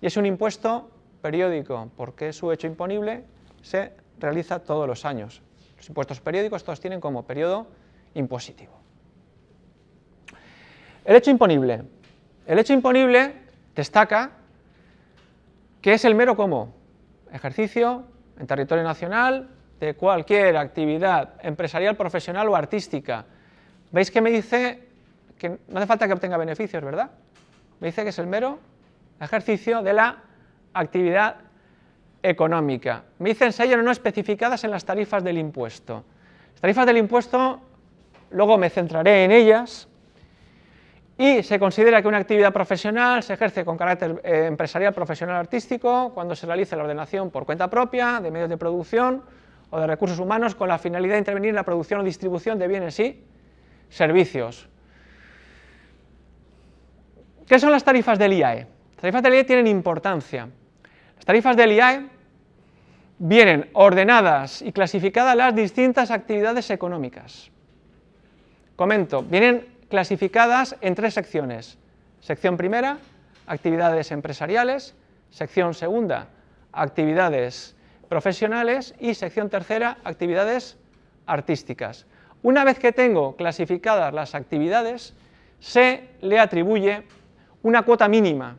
[0.00, 3.24] y es un impuesto periódico, porque su hecho imponible
[3.62, 5.42] se realiza todos los años.
[5.76, 7.66] Los impuestos periódicos todos tienen como periodo
[8.14, 8.72] impositivo.
[11.04, 11.82] El hecho imponible.
[12.46, 13.32] El hecho imponible
[13.74, 14.32] destaca
[15.80, 16.74] que es el mero como
[17.32, 18.04] ejercicio
[18.38, 19.48] en territorio nacional
[19.80, 23.26] de cualquier actividad empresarial, profesional o artística
[23.90, 24.82] ¿Veis que me dice
[25.38, 27.10] que no hace falta que obtenga beneficios, verdad?
[27.80, 28.58] Me dice que es el mero
[29.20, 30.16] ejercicio de la
[30.74, 31.36] actividad
[32.22, 33.04] económica.
[33.18, 36.04] Me dicen sello no especificadas en las tarifas del impuesto.
[36.52, 37.60] Las tarifas del impuesto,
[38.30, 39.88] luego me centraré en ellas,
[41.20, 46.12] y se considera que una actividad profesional se ejerce con carácter eh, empresarial, profesional, artístico,
[46.14, 49.24] cuando se realiza la ordenación por cuenta propia, de medios de producción
[49.70, 52.68] o de recursos humanos, con la finalidad de intervenir en la producción o distribución de
[52.68, 53.24] bienes y
[53.88, 54.68] servicios.
[57.46, 58.66] ¿Qué son las tarifas del IAE?
[58.92, 60.48] Las tarifas del IAE tienen importancia.
[61.16, 62.06] Las tarifas del IAE
[63.18, 67.50] vienen ordenadas y clasificadas las distintas actividades económicas.
[68.76, 71.78] Comento, vienen clasificadas en tres secciones.
[72.20, 72.98] Sección primera,
[73.46, 74.94] actividades empresariales,
[75.30, 76.28] sección segunda,
[76.72, 77.74] actividades
[78.08, 80.76] profesionales y sección tercera, actividades
[81.26, 82.06] artísticas.
[82.42, 85.14] Una vez que tengo clasificadas las actividades,
[85.60, 87.02] se le atribuye
[87.62, 88.56] una cuota mínima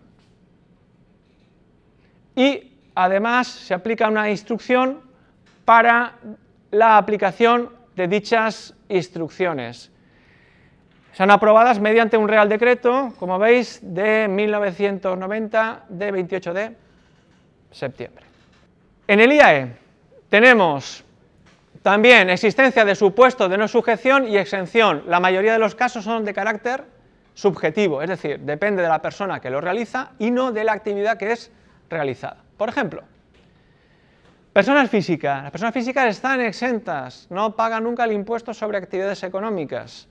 [2.36, 5.02] y además se aplica una instrucción
[5.66, 6.16] para
[6.72, 9.92] la aplicación de dichas instrucciones.
[11.14, 16.76] Son aprobadas mediante un Real Decreto, como veis, de 1990, de 28 de
[17.72, 18.26] septiembre.
[19.08, 19.74] En el IAE
[20.30, 21.04] tenemos
[21.82, 25.04] también existencia de supuesto de no sujeción y exención.
[25.08, 26.84] La mayoría de los casos son de carácter
[27.34, 31.18] subjetivo, es decir, depende de la persona que lo realiza y no de la actividad
[31.18, 31.52] que es
[31.90, 32.44] realizada.
[32.58, 33.04] Por ejemplo,
[34.52, 35.44] personas físicas.
[35.44, 40.08] Las personas físicas están exentas, no pagan nunca el impuesto sobre actividades económicas.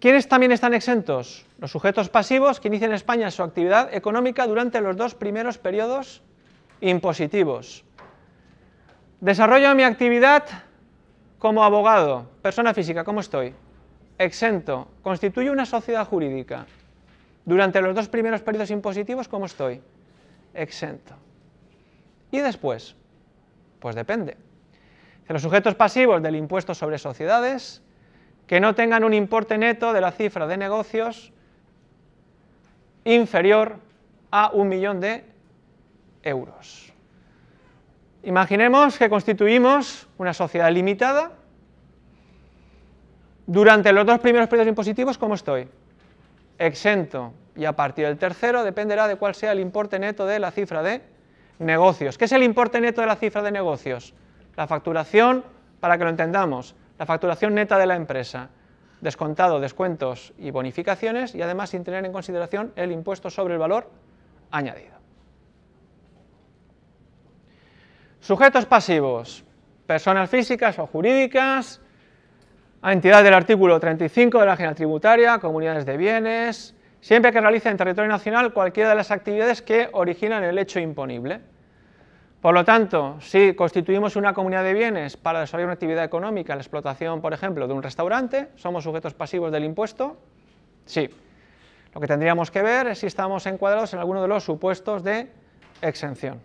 [0.00, 1.46] ¿Quiénes también están exentos?
[1.58, 6.22] Los sujetos pasivos que inician en España su actividad económica durante los dos primeros periodos
[6.80, 7.84] impositivos.
[9.20, 10.44] Desarrollo mi actividad
[11.38, 13.54] Como abogado, persona física, ¿cómo estoy?
[14.18, 14.88] Exento.
[15.02, 16.66] Constituyo una sociedad jurídica.
[17.44, 19.80] Durante los dos primeros periodos impositivos, ¿cómo estoy?
[20.54, 21.14] Exento.
[22.30, 22.96] ¿Y después?
[23.80, 24.36] Pues depende.
[25.28, 27.82] De los sujetos pasivos del impuesto sobre sociedades
[28.46, 31.32] que no tengan un importe neto de la cifra de negocios
[33.04, 33.78] inferior
[34.30, 35.24] a un millón de
[36.22, 36.92] euros.
[38.26, 41.30] Imaginemos que constituimos una sociedad limitada.
[43.46, 45.68] Durante los dos primeros periodos impositivos, ¿cómo estoy?
[46.58, 47.32] Exento.
[47.54, 50.82] Y a partir del tercero dependerá de cuál sea el importe neto de la cifra
[50.82, 51.02] de
[51.60, 52.18] negocios.
[52.18, 54.12] ¿Qué es el importe neto de la cifra de negocios?
[54.56, 55.44] La facturación,
[55.78, 58.48] para que lo entendamos, la facturación neta de la empresa,
[59.00, 63.88] descontado descuentos y bonificaciones y además sin tener en consideración el impuesto sobre el valor
[64.50, 64.95] añadido.
[68.20, 69.44] Sujetos pasivos,
[69.86, 71.80] personas físicas o jurídicas,
[72.82, 77.72] a entidad del artículo 35 de la General Tributaria, comunidades de bienes, siempre que realicen
[77.72, 81.40] en territorio nacional cualquiera de las actividades que originan el hecho imponible.
[82.40, 86.60] Por lo tanto, si constituimos una comunidad de bienes para desarrollar una actividad económica, la
[86.60, 90.16] explotación, por ejemplo, de un restaurante, ¿somos sujetos pasivos del impuesto?
[90.84, 91.08] Sí.
[91.94, 95.28] Lo que tendríamos que ver es si estamos encuadrados en alguno de los supuestos de
[95.80, 96.40] exención.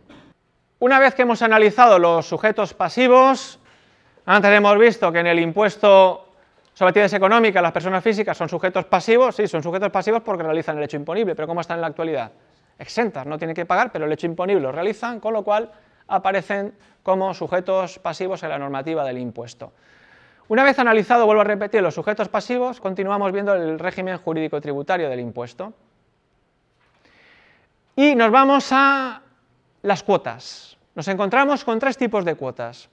[0.81, 3.59] Una vez que hemos analizado los sujetos pasivos,
[4.25, 6.25] antes hemos visto que en el impuesto
[6.73, 10.79] sobre actividades económicas las personas físicas son sujetos pasivos, sí, son sujetos pasivos porque realizan
[10.79, 12.31] el hecho imponible, pero ¿cómo están en la actualidad?
[12.79, 15.71] Exentas, no tienen que pagar, pero el hecho imponible lo realizan, con lo cual
[16.07, 16.73] aparecen
[17.03, 19.73] como sujetos pasivos en la normativa del impuesto.
[20.47, 25.11] Una vez analizado, vuelvo a repetir, los sujetos pasivos, continuamos viendo el régimen jurídico tributario
[25.11, 25.73] del impuesto.
[27.95, 29.21] Y nos vamos a
[29.81, 30.77] las cuotas.
[30.95, 32.89] Nos encontramos con tres tipos de cuotas.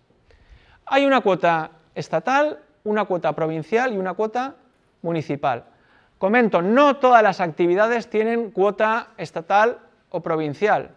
[0.86, 4.55] Hay una cuota estatal, una cuota provincial y una cuota
[5.03, 5.64] municipal.
[6.18, 9.78] Comento, no todas las actividades tienen cuota estatal
[10.11, 10.91] o provincial.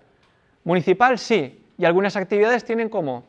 [0.64, 3.26] Municipal sí, y algunas actividades tienen como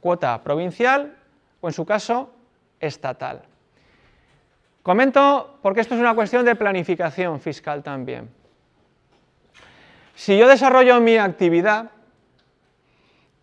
[0.00, 1.16] cuota provincial
[1.60, 2.30] o en su caso
[2.78, 3.42] estatal.
[4.82, 8.28] Comento porque esto es una cuestión de planificación fiscal también.
[10.14, 11.90] Si yo desarrollo mi actividad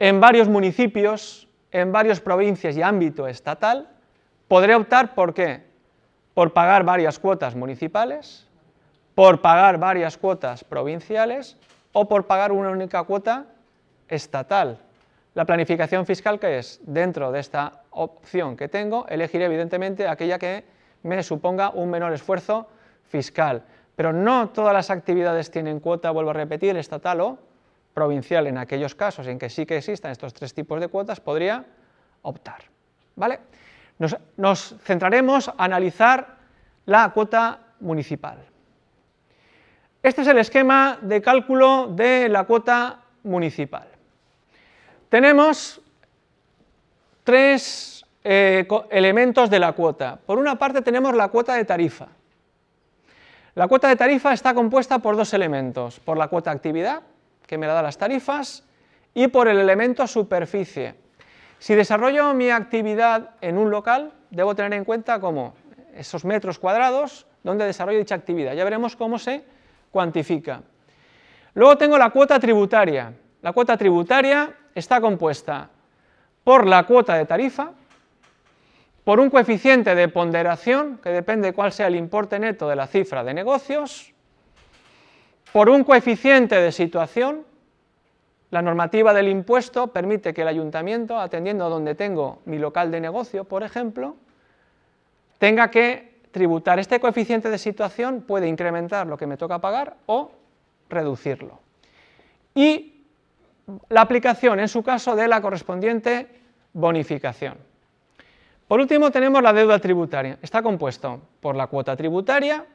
[0.02, 3.88] en varios municipios, en varias provincias y ámbito estatal,
[4.48, 5.62] podré optar por qué?
[6.34, 8.48] Por pagar varias cuotas municipales,
[9.14, 11.56] por pagar varias cuotas provinciales
[11.94, 13.46] o por pagar una única cuota
[14.08, 14.80] estatal.
[15.36, 20.66] La planificación fiscal que es, dentro de esta opción que tengo, elegiré evidentemente aquella que
[21.04, 22.68] me suponga un menor esfuerzo
[23.04, 23.66] fiscal.
[23.96, 27.51] Pero no todas las actividades tienen cuota, vuelvo a repetir, estatal o
[27.94, 31.66] provincial en aquellos casos en que sí que existan estos tres tipos de cuotas, podría
[32.22, 32.64] optar.
[33.16, 33.40] ¿vale?
[34.38, 36.38] Nos, centraremos a analizar
[36.86, 38.40] la cuota municipal.
[40.02, 43.88] Este es el esquema de cálculo de la cuota municipal.
[45.10, 45.82] Tenemos
[47.24, 50.18] tres eh, elementos de la cuota.
[50.26, 52.08] Por una parte tenemos la cuota de tarifa.
[53.54, 57.04] La cuota de tarifa está compuesta por dos elementos, por la cuota actividad
[57.52, 58.64] que me da las tarifas,
[59.14, 60.96] y por el elemento superficie.
[61.60, 65.54] Si desarrollo mi actividad en un local, debo tener en cuenta como
[65.94, 68.54] esos metros cuadrados donde desarrollo dicha actividad.
[68.54, 69.44] Ya veremos cómo se
[69.92, 70.62] cuantifica.
[71.54, 73.12] Luego tengo la cuota tributaria.
[73.42, 75.70] La cuota tributaria está compuesta
[76.46, 77.72] por la cuota de tarifa,
[79.04, 82.88] por un coeficiente de ponderación, que depende de cuál sea el importe neto de la
[82.88, 84.11] cifra de negocios,
[85.54, 87.46] por un coeficiente de situación,
[88.52, 93.00] la normativa del impuesto permite que el ayuntamiento, atendiendo a donde tengo mi local de
[93.00, 94.16] negocio, por ejemplo,
[95.38, 96.80] tenga que tributar.
[96.80, 100.32] Este coeficiente de situación puede incrementar lo que me toca pagar o
[100.90, 101.60] reducirlo.
[102.54, 103.06] Y
[103.90, 106.28] la aplicación, en su caso, de la correspondiente
[106.74, 107.56] bonificación.
[108.68, 110.38] Por último, tenemos la deuda tributaria.
[110.42, 112.66] Está compuesto por la cuota tributaria,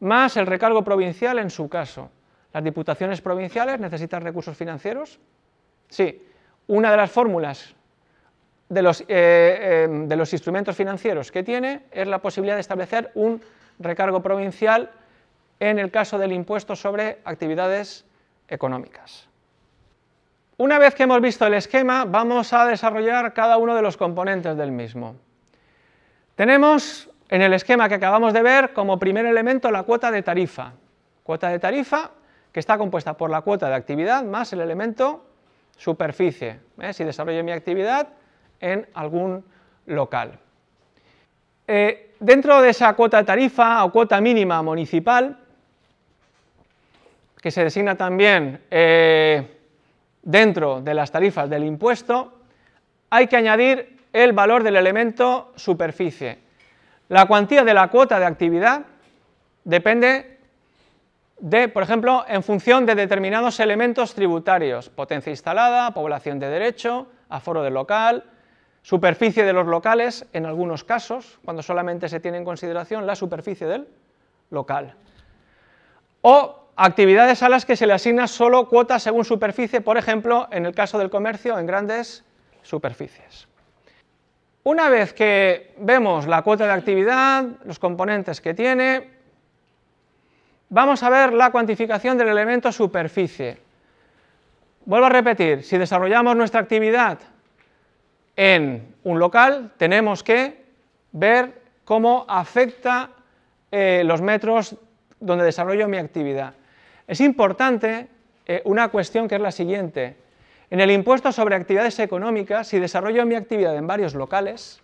[0.00, 2.10] más el recargo provincial en su caso.
[2.52, 5.18] ¿Las diputaciones provinciales necesitan recursos financieros?
[5.88, 6.22] Sí.
[6.66, 7.74] Una de las fórmulas
[8.68, 13.10] de los, eh, em, de los instrumentos financieros que tiene es la posibilidad de establecer
[13.14, 13.40] un
[13.78, 14.90] recargo provincial
[15.60, 18.04] en el caso del impuesto sobre actividades
[18.48, 19.28] económicas.
[20.56, 24.56] Una vez que hemos visto el esquema, vamos a desarrollar cada uno de los componentes
[24.56, 25.16] del mismo.
[26.34, 30.72] Tenemos en el esquema que acabamos de ver, como primer elemento, la cuota de tarifa.
[31.22, 32.10] Cuota de tarifa
[32.52, 35.26] que está compuesta por la cuota de actividad más el elemento
[35.76, 36.58] superficie.
[36.92, 38.08] Si desarrollo mi actividad
[38.60, 39.44] en algún
[39.86, 40.38] local.
[41.66, 45.38] Eh, dentro de esa cuota tarifa o cuota mínima municipal,
[47.40, 49.58] que se designa también eh,
[50.22, 52.40] dentro de las tarifas del impuesto,
[53.10, 56.47] hay que añadir el valor del elemento superficie.
[57.08, 58.82] La cuantía de la cuota de actividad
[59.64, 60.38] depende
[61.40, 67.62] de, por ejemplo, en función de determinados elementos tributarios, potencia instalada, población de derecho, aforo
[67.62, 68.24] del local,
[68.82, 73.66] superficie de los locales, en algunos casos, cuando solamente se tiene en consideración la superficie
[73.66, 73.88] del
[74.50, 74.94] local.
[76.22, 80.66] O actividades a las que se le asigna solo cuotas según superficie, por ejemplo, en
[80.66, 82.24] el caso del comercio, en grandes
[82.62, 83.48] superficies.
[84.68, 89.08] Una vez que vemos la cuota de actividad, los componentes que tiene,
[90.68, 93.56] vamos a ver la cuantificación del elemento superficie.
[94.84, 97.18] Vuelvo a repetir, si desarrollamos nuestra actividad
[98.36, 100.66] en un local, tenemos que
[101.12, 103.08] ver cómo afecta
[103.70, 104.76] eh, los metros
[105.18, 106.52] donde desarrollo mi actividad.
[107.06, 108.06] Es importante
[108.44, 110.14] eh, una cuestión que es la siguiente.
[110.70, 114.82] En el impuesto sobre actividades económicas, si desarrollo mi actividad en varios locales,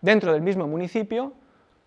[0.00, 1.32] dentro del mismo municipio,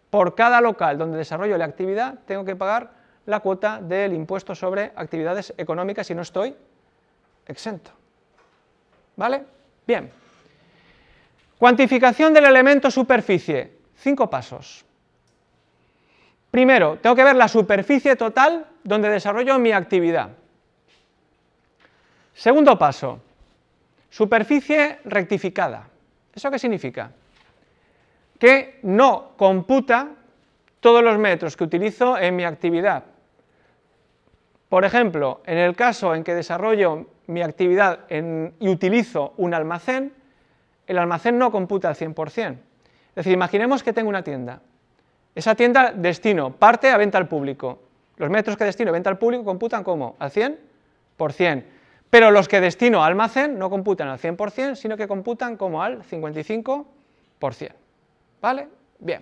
[0.09, 2.91] por cada local donde desarrollo la actividad, tengo que pagar
[3.25, 6.55] la cuota del impuesto sobre actividades económicas y no estoy
[7.45, 7.91] exento.
[9.15, 9.43] ¿Vale?
[9.85, 10.09] Bien.
[11.57, 13.77] Cuantificación del elemento superficie.
[13.95, 14.85] Cinco pasos.
[16.51, 20.29] Primero, tengo que ver la superficie total donde desarrollo mi actividad.
[22.33, 23.19] Segundo paso,
[24.09, 25.87] superficie rectificada.
[26.33, 27.11] ¿Eso qué significa?
[28.37, 30.09] Que no computa
[30.79, 33.03] todos los metros que utilizo en mi actividad.
[34.69, 40.13] Por ejemplo, en el caso en que desarrollo mi actividad y utilizo un almacén,
[40.87, 42.51] el almacén no computa al 100%.
[42.51, 44.61] Es decir, imaginemos que tengo una tienda.
[45.35, 47.79] Esa tienda destino parte a venta al público.
[48.17, 51.63] Los metros que destino a venta al público computan como al 100%.
[52.09, 56.85] Pero los que destino almacén no computan al 100%, sino que computan como al 55%.
[58.41, 58.67] ¿Vale?
[58.99, 59.21] Bien.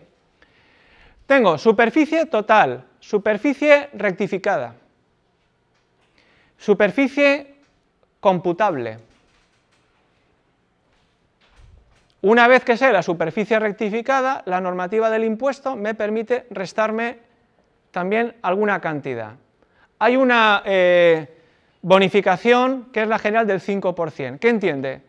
[1.25, 4.75] Tengo superficie total, superficie rectificada.
[6.57, 7.55] Superficie
[8.21, 8.99] computable.
[12.21, 17.19] Una vez que sé la superficie rectificada, la normativa del impuesto me permite restarme
[17.91, 19.35] también alguna cantidad.
[19.99, 21.36] Hay una eh,
[21.87, 24.39] bonificación que es la general del 5%.
[24.39, 25.03] ¿Qué entiende?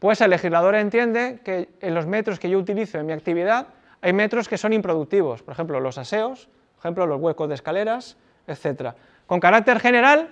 [0.00, 3.68] Pues el legislador entiende que en los metros que yo utilizo en mi actividad
[4.00, 8.16] hay metros que son improductivos, por ejemplo los aseos, por ejemplo los huecos de escaleras,
[8.48, 8.94] etc.
[9.28, 10.30] Con carácter general,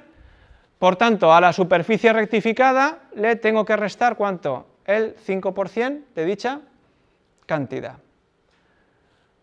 [0.81, 4.67] por tanto, a la superficie rectificada le tengo que restar cuánto?
[4.85, 6.61] El 5% de dicha
[7.47, 7.99] cantidad.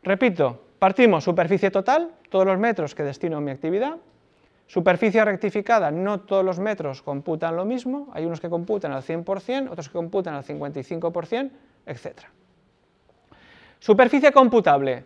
[0.04, 3.96] Repito, partimos superficie total, todos los metros que destino a mi actividad,
[4.72, 9.70] superficie rectificada, no todos los metros computan lo mismo, hay unos que computan al 100%,
[9.70, 11.52] otros que computan al 55%,
[11.88, 12.22] etc.
[13.80, 15.04] Superficie computable,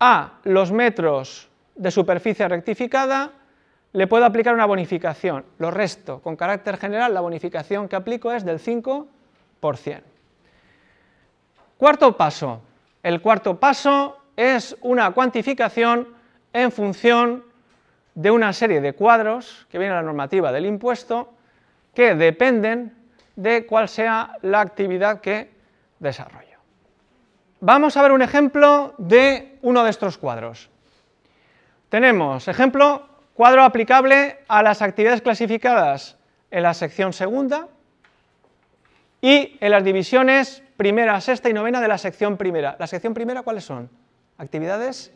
[0.00, 3.32] a los metros de superficie rectificada
[3.92, 8.46] le puedo aplicar una bonificación, lo resto, con carácter general la bonificación que aplico es
[8.46, 9.06] del 5%.
[11.76, 12.62] Cuarto paso,
[13.02, 16.08] el cuarto paso es una cuantificación
[16.54, 17.44] en función
[18.16, 21.34] de una serie de cuadros que viene a la normativa del impuesto
[21.94, 22.96] que dependen
[23.36, 25.52] de cuál sea la actividad que
[26.00, 26.58] desarrollo.
[27.60, 30.68] Vamos a ver un ejemplo de uno de estos cuadros.
[31.88, 33.06] Tenemos ejemplo
[33.36, 36.16] Cuadro aplicable a las actividades clasificadas
[36.50, 37.68] en la sección segunda
[39.20, 42.76] y en las divisiones primera, sexta y novena de la sección primera.
[42.78, 43.90] ¿La sección primera cuáles son?
[44.38, 45.12] Actividades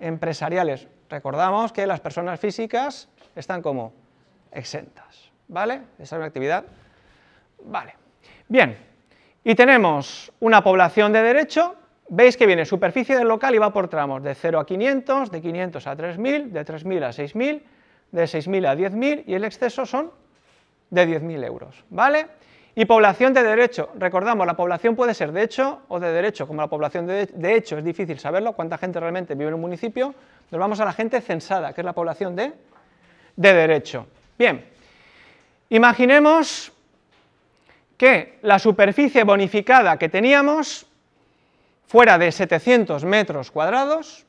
[0.00, 0.88] empresariales.
[1.12, 3.06] Recordamos que las personas físicas
[3.36, 3.92] están como
[4.50, 5.82] exentas, ¿vale?
[5.98, 6.64] Esa es una actividad.
[7.66, 7.94] Vale.
[8.48, 8.78] Bien,
[9.44, 11.76] y tenemos una población de derecho
[12.08, 15.42] veis que viene superficie del local y va por tramos, de 0 a 500, de
[15.42, 17.66] 500 a 3000, de 3000 a 6000,
[18.10, 20.12] de 6000 a 10000 y el exceso son
[20.88, 22.26] de 10.000 euros, ¿vale?
[22.74, 26.62] Y población de derecho, recordamos, la población puede ser de hecho o de derecho, como
[26.62, 30.14] la población de, de hecho es difícil saberlo, cuánta gente realmente vive en un municipio,
[30.50, 32.52] nos vamos a la gente censada, que es la población de,
[33.36, 34.06] de derecho.
[34.38, 34.64] Bien,
[35.68, 36.72] imaginemos
[37.98, 40.86] que la superficie bonificada que teníamos
[41.86, 44.24] fuera de 700 metros cuadrados,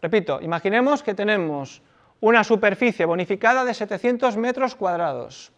[0.00, 1.82] repito, imaginemos que tenemos
[2.20, 5.52] una superficie bonificada de 700 metros cuadrados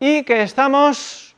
[0.00, 1.36] y que estamos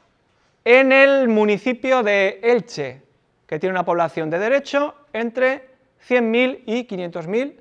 [0.64, 3.02] en el municipio de Elche,
[3.46, 5.70] que tiene una población de derecho entre
[6.08, 7.54] 100.000 y 500.000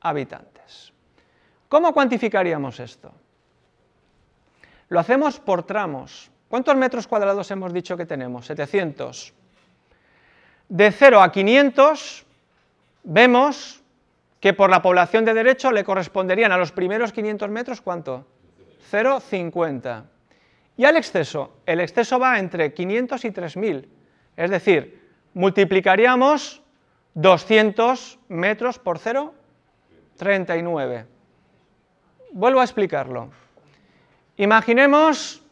[0.00, 0.92] habitantes.
[1.68, 3.12] ¿Cómo cuantificaríamos esto?
[4.88, 6.30] Lo hacemos por tramos.
[6.48, 8.46] ¿Cuántos metros cuadrados hemos dicho que tenemos?
[8.46, 9.32] 700.
[10.68, 12.24] De 0 a 500
[13.02, 13.82] vemos
[14.40, 18.24] que por la población de derecho le corresponderían a los primeros 500 metros, ¿cuánto?
[18.92, 20.04] 0,50.
[20.76, 23.88] Y al exceso, el exceso va entre 500 y 3000,
[24.36, 25.00] es decir,
[25.32, 26.62] multiplicaríamos
[27.14, 31.06] 200 metros por 0,39.
[32.32, 33.30] Vuelvo a explicarlo.
[34.36, 35.42] Imaginemos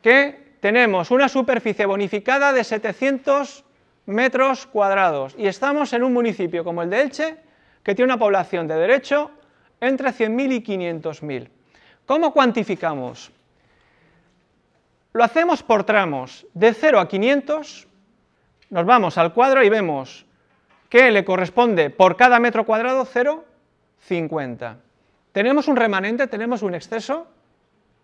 [0.00, 3.64] que tenemos una superficie bonificada de 700
[4.06, 7.36] metros cuadrados y estamos en un municipio como el de Elche,
[7.82, 9.30] que tiene una población de derecho
[9.80, 11.48] entre 100.000 y 500.000.
[12.06, 13.30] ¿Cómo cuantificamos?
[15.12, 17.86] Lo hacemos por tramos, de 0 a 500,
[18.70, 20.24] nos vamos al cuadro y vemos
[20.88, 24.76] que le corresponde por cada metro cuadrado 0,50.
[25.32, 26.26] ¿Tenemos un remanente?
[26.26, 27.26] ¿Tenemos un exceso?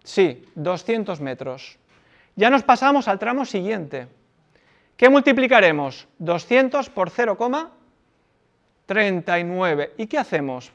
[0.05, 1.79] Sí, 200 metros.
[2.37, 4.07] Ya nos pasamos al tramo siguiente.
[4.97, 6.07] ¿Qué multiplicaremos?
[6.19, 9.91] 200 por 0,39.
[9.97, 10.71] ¿Y qué hacemos?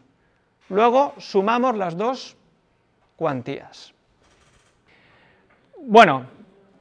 [0.69, 2.35] Luego sumamos las dos
[3.15, 3.92] cuantías.
[5.85, 6.25] Bueno,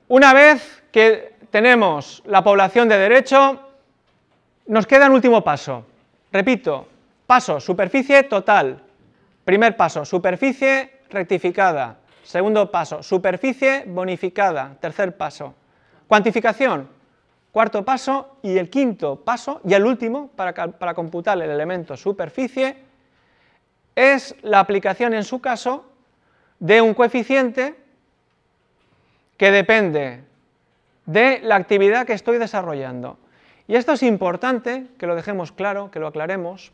[0.07, 3.61] una vez que tenemos la población de derecho,
[4.67, 5.85] nos queda un último paso.
[6.31, 6.87] Repito,
[7.27, 8.81] paso, superficie total.
[9.45, 11.97] Primer paso, superficie rectificada.
[12.23, 14.77] Segundo paso, superficie bonificada.
[14.81, 15.53] Tercer paso,
[16.07, 16.89] cuantificación.
[17.51, 22.77] Cuarto paso y el quinto paso, y el último, para, para computar el elemento superficie,
[23.97, 25.87] es la aplicación en su caso
[26.61, 27.82] de un coeficiente
[29.43, 30.23] que depende
[31.05, 33.19] de la actividad que estoy desarrollando.
[33.67, 36.71] Y esto es importante que lo dejemos claro, que lo aclaremos,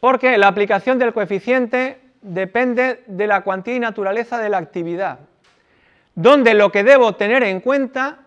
[0.00, 5.20] porque la aplicación del coeficiente depende de la cuantía y naturaleza de la actividad,
[6.16, 8.22] donde lo que debo tener en cuenta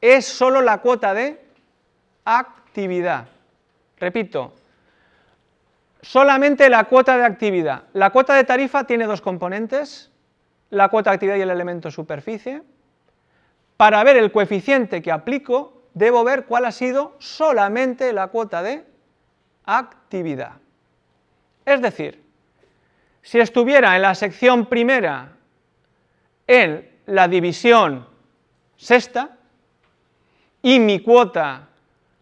[0.00, 1.40] es solo la cuota de
[2.24, 3.28] actividad.
[4.00, 4.52] Repito,
[6.00, 7.84] solamente la cuota de actividad.
[7.92, 10.11] La cuota de tarifa tiene dos componentes,
[10.72, 12.62] la cuota de actividad y el elemento superficie.
[13.76, 18.82] Para ver el coeficiente que aplico, debo ver cuál ha sido solamente la cuota de
[19.66, 20.52] actividad.
[21.66, 22.22] Es decir,
[23.20, 25.32] si estuviera en la sección primera
[26.46, 28.06] en la división
[28.76, 29.36] sexta
[30.62, 31.68] y mi cuota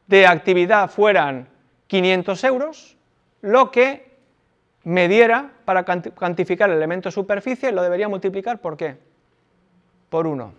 [0.09, 1.49] de actividad fueran
[1.87, 2.97] 500 euros,
[3.43, 4.10] lo que
[4.85, 8.97] me diera para cuantificar el elemento superficie, lo debería multiplicar por qué?
[10.09, 10.53] Por 1.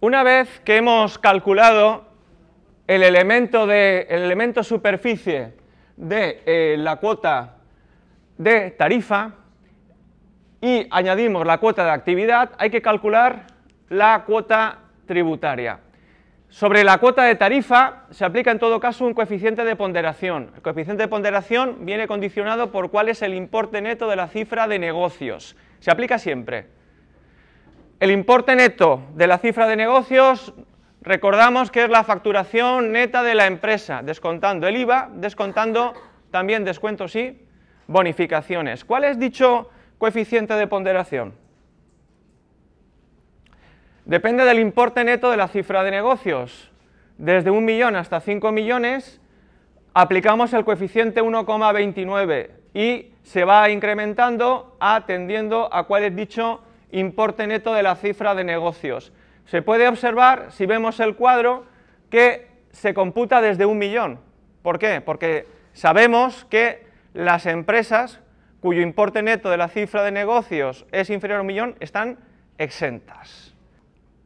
[0.00, 2.04] Una vez que hemos calculado
[2.88, 5.54] el elemento, de, elemento superficie
[5.96, 7.56] de eh, la cuota
[8.36, 9.34] de tarifa
[10.60, 13.46] y añadimos la cuota de actividad, hay que calcular
[13.88, 15.80] la cuota tributaria.
[16.52, 20.50] Sobre la cuota de tarifa se aplica en todo caso un coeficiente de ponderación.
[20.54, 24.68] El coeficiente de ponderación viene condicionado por cuál es el importe neto de la cifra
[24.68, 25.56] de negocios.
[25.80, 26.66] Se aplica siempre.
[28.00, 30.52] El importe neto de la cifra de negocios,
[31.00, 35.94] recordamos que es la facturación neta de la empresa, descontando el IVA, descontando
[36.30, 37.46] también descuentos y
[37.86, 38.84] bonificaciones.
[38.84, 41.32] ¿Cuál es dicho coeficiente de ponderación?
[44.04, 46.70] Depende del importe neto de la cifra de negocios.
[47.18, 49.20] Desde un millón hasta 5 millones
[49.94, 57.74] aplicamos el coeficiente 1,29 y se va incrementando atendiendo a cuál es dicho importe neto
[57.74, 59.12] de la cifra de negocios.
[59.46, 61.64] Se puede observar, si vemos el cuadro,
[62.10, 64.18] que se computa desde un millón.
[64.62, 65.00] ¿Por qué?
[65.00, 68.20] Porque sabemos que las empresas
[68.60, 72.18] cuyo importe neto de la cifra de negocios es inferior a un millón están
[72.58, 73.51] exentas.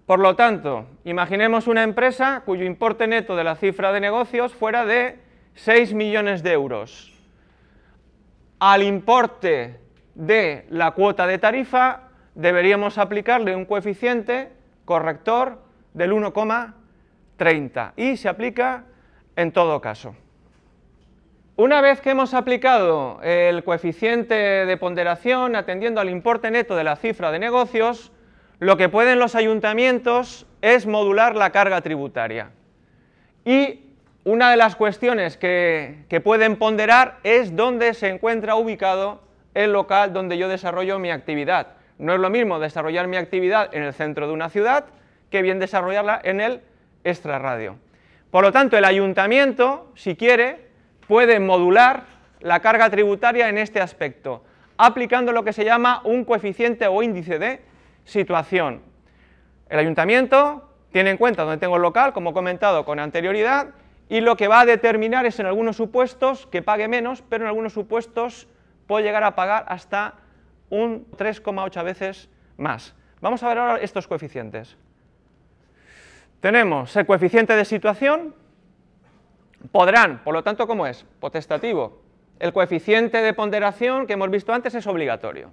[0.07, 4.86] Por lo tanto, imaginemos una empresa cuyo importe neto de la cifra de negocios fuera
[4.86, 5.18] de
[5.54, 7.12] 6 millones de euros.
[8.61, 9.80] Al importe
[10.14, 12.02] de la cuota de tarifa
[12.36, 14.52] deberíamos aplicarle un coeficiente
[14.84, 15.59] corrector
[15.92, 18.84] del 1,30 y se aplica
[19.34, 20.14] en todo caso.
[21.57, 26.94] Una vez que hemos aplicado el coeficiente de ponderación atendiendo al importe neto de la
[26.94, 28.12] cifra de negocios,
[28.59, 32.50] lo que pueden los ayuntamientos es modular la carga tributaria.
[33.44, 33.80] Y
[34.24, 39.22] una de las cuestiones que, pueden ponderar es dónde se encuentra ubicado
[39.54, 41.68] el local donde yo desarrollo mi actividad.
[41.98, 44.86] No es lo mismo desarrollar mi actividad en el centro de una ciudad
[45.30, 46.61] que bien desarrollarla en el
[47.04, 47.76] extrarradio.
[48.30, 50.66] Por lo tanto, el ayuntamiento, si quiere,
[51.07, 52.04] puede modular
[52.40, 54.42] la carga tributaria en este aspecto,
[54.76, 57.61] aplicando lo que se llama un coeficiente o índice de
[58.07, 58.80] situación.
[59.68, 63.74] El ayuntamiento tiene en cuenta donde tengo el local, como he comentado con anterioridad,
[64.09, 67.48] y lo que va a determinar es en algunos supuestos que pague menos, pero en
[67.48, 68.48] algunos supuestos
[68.86, 70.14] puede llegar a pagar hasta
[70.70, 72.94] un 3,8 veces más.
[73.20, 74.76] Vamos a ver ahora estos coeficientes.
[76.40, 78.34] Tenemos el coeficiente de situación,
[79.72, 81.04] podrán, por lo tanto, ¿cómo es?
[81.18, 82.00] Potestativo.
[82.38, 85.50] El coeficiente de ponderación que hemos visto antes es obligatorio.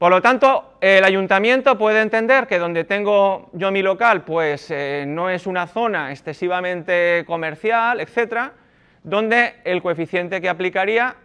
[0.00, 5.04] Por lo tanto, el ayuntamiento puede entender que donde tengo yo mi local, pues eh,
[5.06, 8.54] no es una zona excesivamente comercial, etcétera,
[9.02, 11.16] donde el coeficiente que aplicaría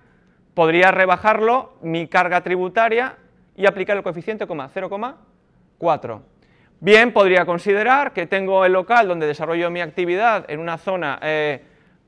[0.54, 3.16] podría rebajarlo mi carga tributaria
[3.56, 6.22] y aplicar el coeficiente 0,4.
[6.82, 11.64] Bien, podría considerar que tengo el local donde desarrollo mi actividad en una zona eh,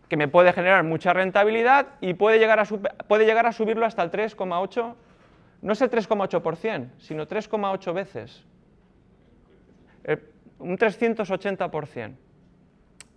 [0.10, 4.04] que me puede generar mucha rentabilidad y puede llegar a, puede llegar a subirlo hasta
[4.04, 4.96] el 3,8
[5.62, 8.44] no es el 3,8%, sino 3,8 veces.
[10.04, 10.18] Eh,
[10.60, 12.16] un 380%.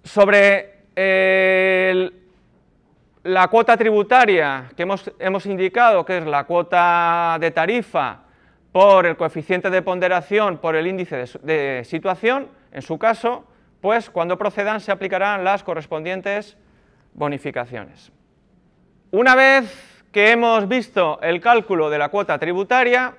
[0.03, 0.81] Sobre
[3.23, 8.25] la cuota tributaria que hemos, hemos indicado, que es la cuota de tarifa
[8.73, 13.45] por el coeficiente de ponderación por el índice de, situación, en su caso,
[13.81, 16.57] pues cuando procedan se aplicarán las correspondientes
[17.15, 18.13] bonificaciones.
[19.11, 23.15] Una vez que hemos visto el cálculo de la cuota tributaria,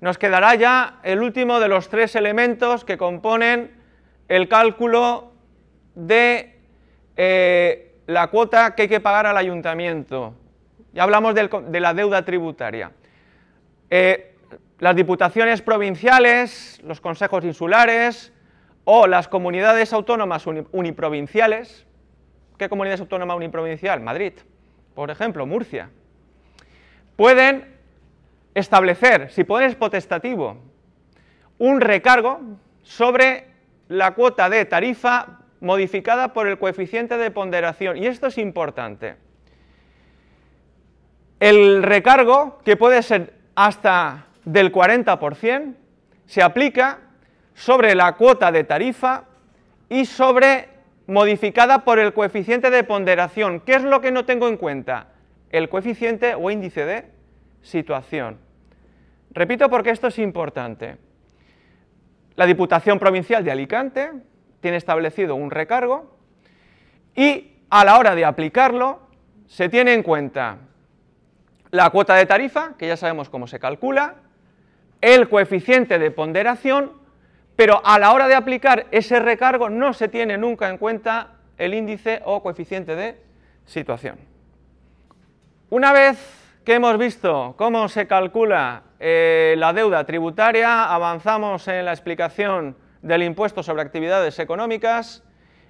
[0.00, 3.74] nos quedará ya el último de los tres elementos que componen
[4.28, 5.32] el cálculo
[5.94, 6.58] de
[7.16, 10.34] eh, la cuota que hay que pagar al ayuntamiento.
[10.92, 12.92] Ya hablamos de la deuda tributaria.
[13.88, 14.34] Eh,
[14.78, 18.32] las diputaciones provinciales, los consejos insulares
[18.84, 21.86] o las comunidades autónomas uniprovinciales.
[22.58, 24.00] ¿Qué comunidad autónoma uniprovincial?
[24.00, 24.34] Madrid
[24.96, 25.90] por ejemplo, Murcia,
[27.16, 27.76] pueden
[28.54, 30.56] establecer, si pones potestativo,
[31.58, 32.40] un recargo
[32.82, 33.44] sobre
[33.88, 37.98] la cuota de tarifa modificada por el coeficiente de ponderación.
[37.98, 39.16] Y esto es importante.
[41.40, 45.74] El recargo, que puede ser hasta del 40%,
[46.24, 47.00] se aplica
[47.52, 49.24] sobre la cuota de tarifa
[49.90, 50.70] y sobre
[51.06, 53.60] modificada por el coeficiente de ponderación.
[53.60, 55.08] ¿Qué es lo que no tengo en cuenta?
[55.50, 57.04] El coeficiente o índice de
[57.62, 58.38] situación.
[59.30, 60.96] Repito porque esto es importante.
[62.34, 64.10] La Diputación Provincial de Alicante
[64.60, 66.16] tiene establecido un recargo
[67.14, 69.00] y a la hora de aplicarlo
[69.46, 70.58] se tiene en cuenta
[71.70, 74.16] la cuota de tarifa, que ya sabemos cómo se calcula,
[75.00, 76.92] el coeficiente de ponderación
[77.56, 81.74] pero a la hora de aplicar ese recargo no se tiene nunca en cuenta el
[81.74, 83.18] índice o coeficiente de
[83.64, 84.18] situación.
[85.70, 86.18] Una vez
[86.64, 93.22] que hemos visto cómo se calcula eh, la deuda tributaria, avanzamos en la explicación del
[93.22, 95.22] impuesto sobre actividades económicas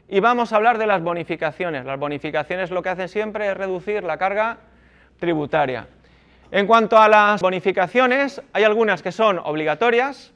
[0.09, 1.85] y vamos a hablar de las bonificaciones.
[1.85, 4.59] Las bonificaciones lo que hacen siempre es reducir la carga
[5.19, 5.87] tributaria.
[6.51, 10.33] En cuanto a las bonificaciones, hay algunas que son obligatorias,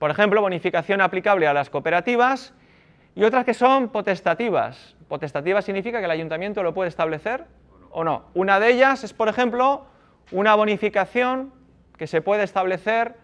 [0.00, 2.54] por ejemplo, bonificación aplicable a las cooperativas
[3.14, 4.96] y otras que son potestativas.
[5.08, 7.44] Potestativa significa que el ayuntamiento lo puede establecer
[7.90, 8.24] o no.
[8.32, 9.84] Una de ellas es, por ejemplo,
[10.32, 11.52] una bonificación
[11.98, 13.14] que se puede establecer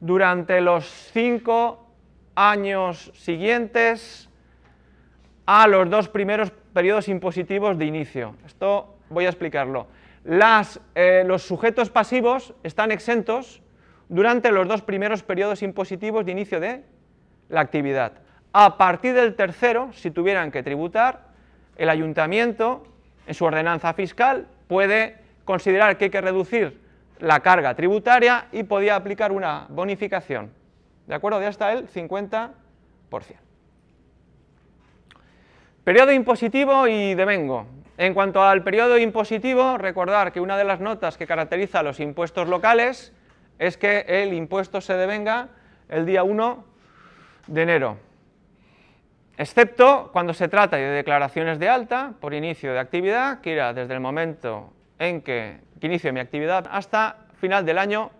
[0.00, 1.86] durante los cinco
[2.34, 4.30] años siguientes
[5.44, 8.36] a los dos primeros periodos impositivos de inicio.
[8.46, 9.86] Esto voy a explicarlo.
[10.94, 13.60] Eh, los sujetos pasivos están exentos
[14.08, 16.84] durante los dos primeros periodos impositivos de inicio de
[17.48, 18.12] la actividad.
[18.52, 21.26] A partir del tercero, si tuvieran que tributar,
[21.76, 22.84] el ayuntamiento,
[23.26, 26.80] en su ordenanza fiscal, puede considerar que hay que reducir
[27.18, 30.52] la carga tributaria y podía aplicar una bonificación,
[31.06, 31.38] ¿de acuerdo?
[31.38, 32.50] De hasta el 50%.
[35.84, 37.66] Periodo impositivo y devengo.
[37.96, 42.00] En cuanto al periodo impositivo, recordar que una de las notas que caracteriza a los
[42.00, 43.12] impuestos locales
[43.58, 45.48] es que el impuesto se devenga
[45.88, 46.64] el día 1
[47.46, 47.98] de enero,
[49.36, 53.94] excepto cuando se trata de declaraciones de alta por inicio de actividad, que irá desde
[53.94, 58.10] el momento en que, inicio mi actividad hasta final del año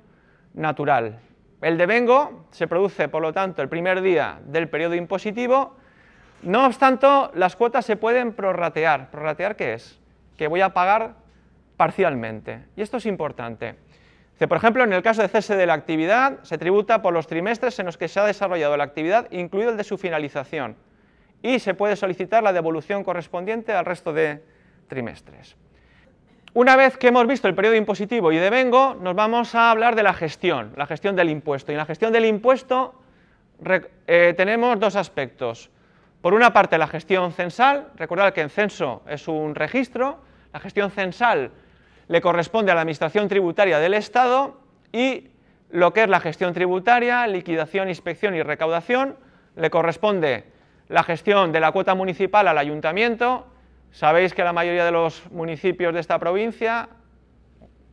[0.55, 1.19] natural.
[1.63, 5.77] El devengo se produce, por lo tanto, el primer día del periodo impositivo,
[6.43, 9.11] no obstante, las cuotas se pueden prorratear.
[9.11, 9.99] ¿Prorratear qué es?
[10.37, 11.15] Que voy a pagar
[11.77, 12.67] parcialmente.
[12.77, 13.75] Y esto es importante.
[14.39, 17.79] Por ejemplo, en el caso de cese de la actividad, se tributa por los trimestres
[17.79, 20.77] en los que se ha desarrollado la actividad, incluido el de su finalización,
[21.43, 24.43] y se puede solicitar la devolución correspondiente al resto de
[24.89, 25.57] trimestres.
[26.53, 30.03] Una vez que hemos visto el periodo impositivo y devengo, nos vamos a hablar de
[30.03, 31.71] la gestión, la gestión del impuesto.
[31.71, 32.95] Y en la gestión del impuesto
[34.07, 35.71] eh, tenemos dos aspectos.
[36.23, 40.19] Por una parte, la gestión censal, recordad que el censo es un registro,
[40.53, 41.51] la gestión censal
[42.09, 44.61] le corresponde a la Administración Tributaria del Estado
[44.93, 45.29] y
[45.71, 49.17] lo que es la gestión tributaria, liquidación, inspección y recaudación,
[49.57, 50.45] le corresponde
[50.89, 53.47] la gestión de la cuota municipal al ayuntamiento.
[53.91, 56.89] Sabéis que la mayoría de los municipios de esta provincia,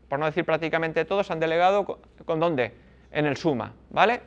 [0.08, 1.86] por no decir prácticamente todos, han delegado
[2.26, 2.74] con, dónde?
[3.12, 4.22] En el SUMA, ¿vale?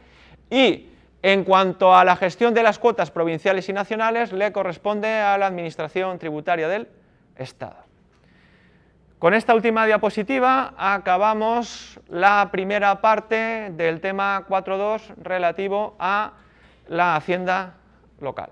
[0.50, 0.88] Y
[1.22, 5.46] en cuanto a la gestión de las cuotas provinciales y nacionales, le corresponde a la
[5.46, 6.88] Administración Tributaria del
[7.36, 7.85] Estado.
[9.18, 16.34] Con esta última diapositiva acabamos la primera parte del tema 4.2 relativo a
[16.86, 17.76] la hacienda
[18.20, 18.50] local.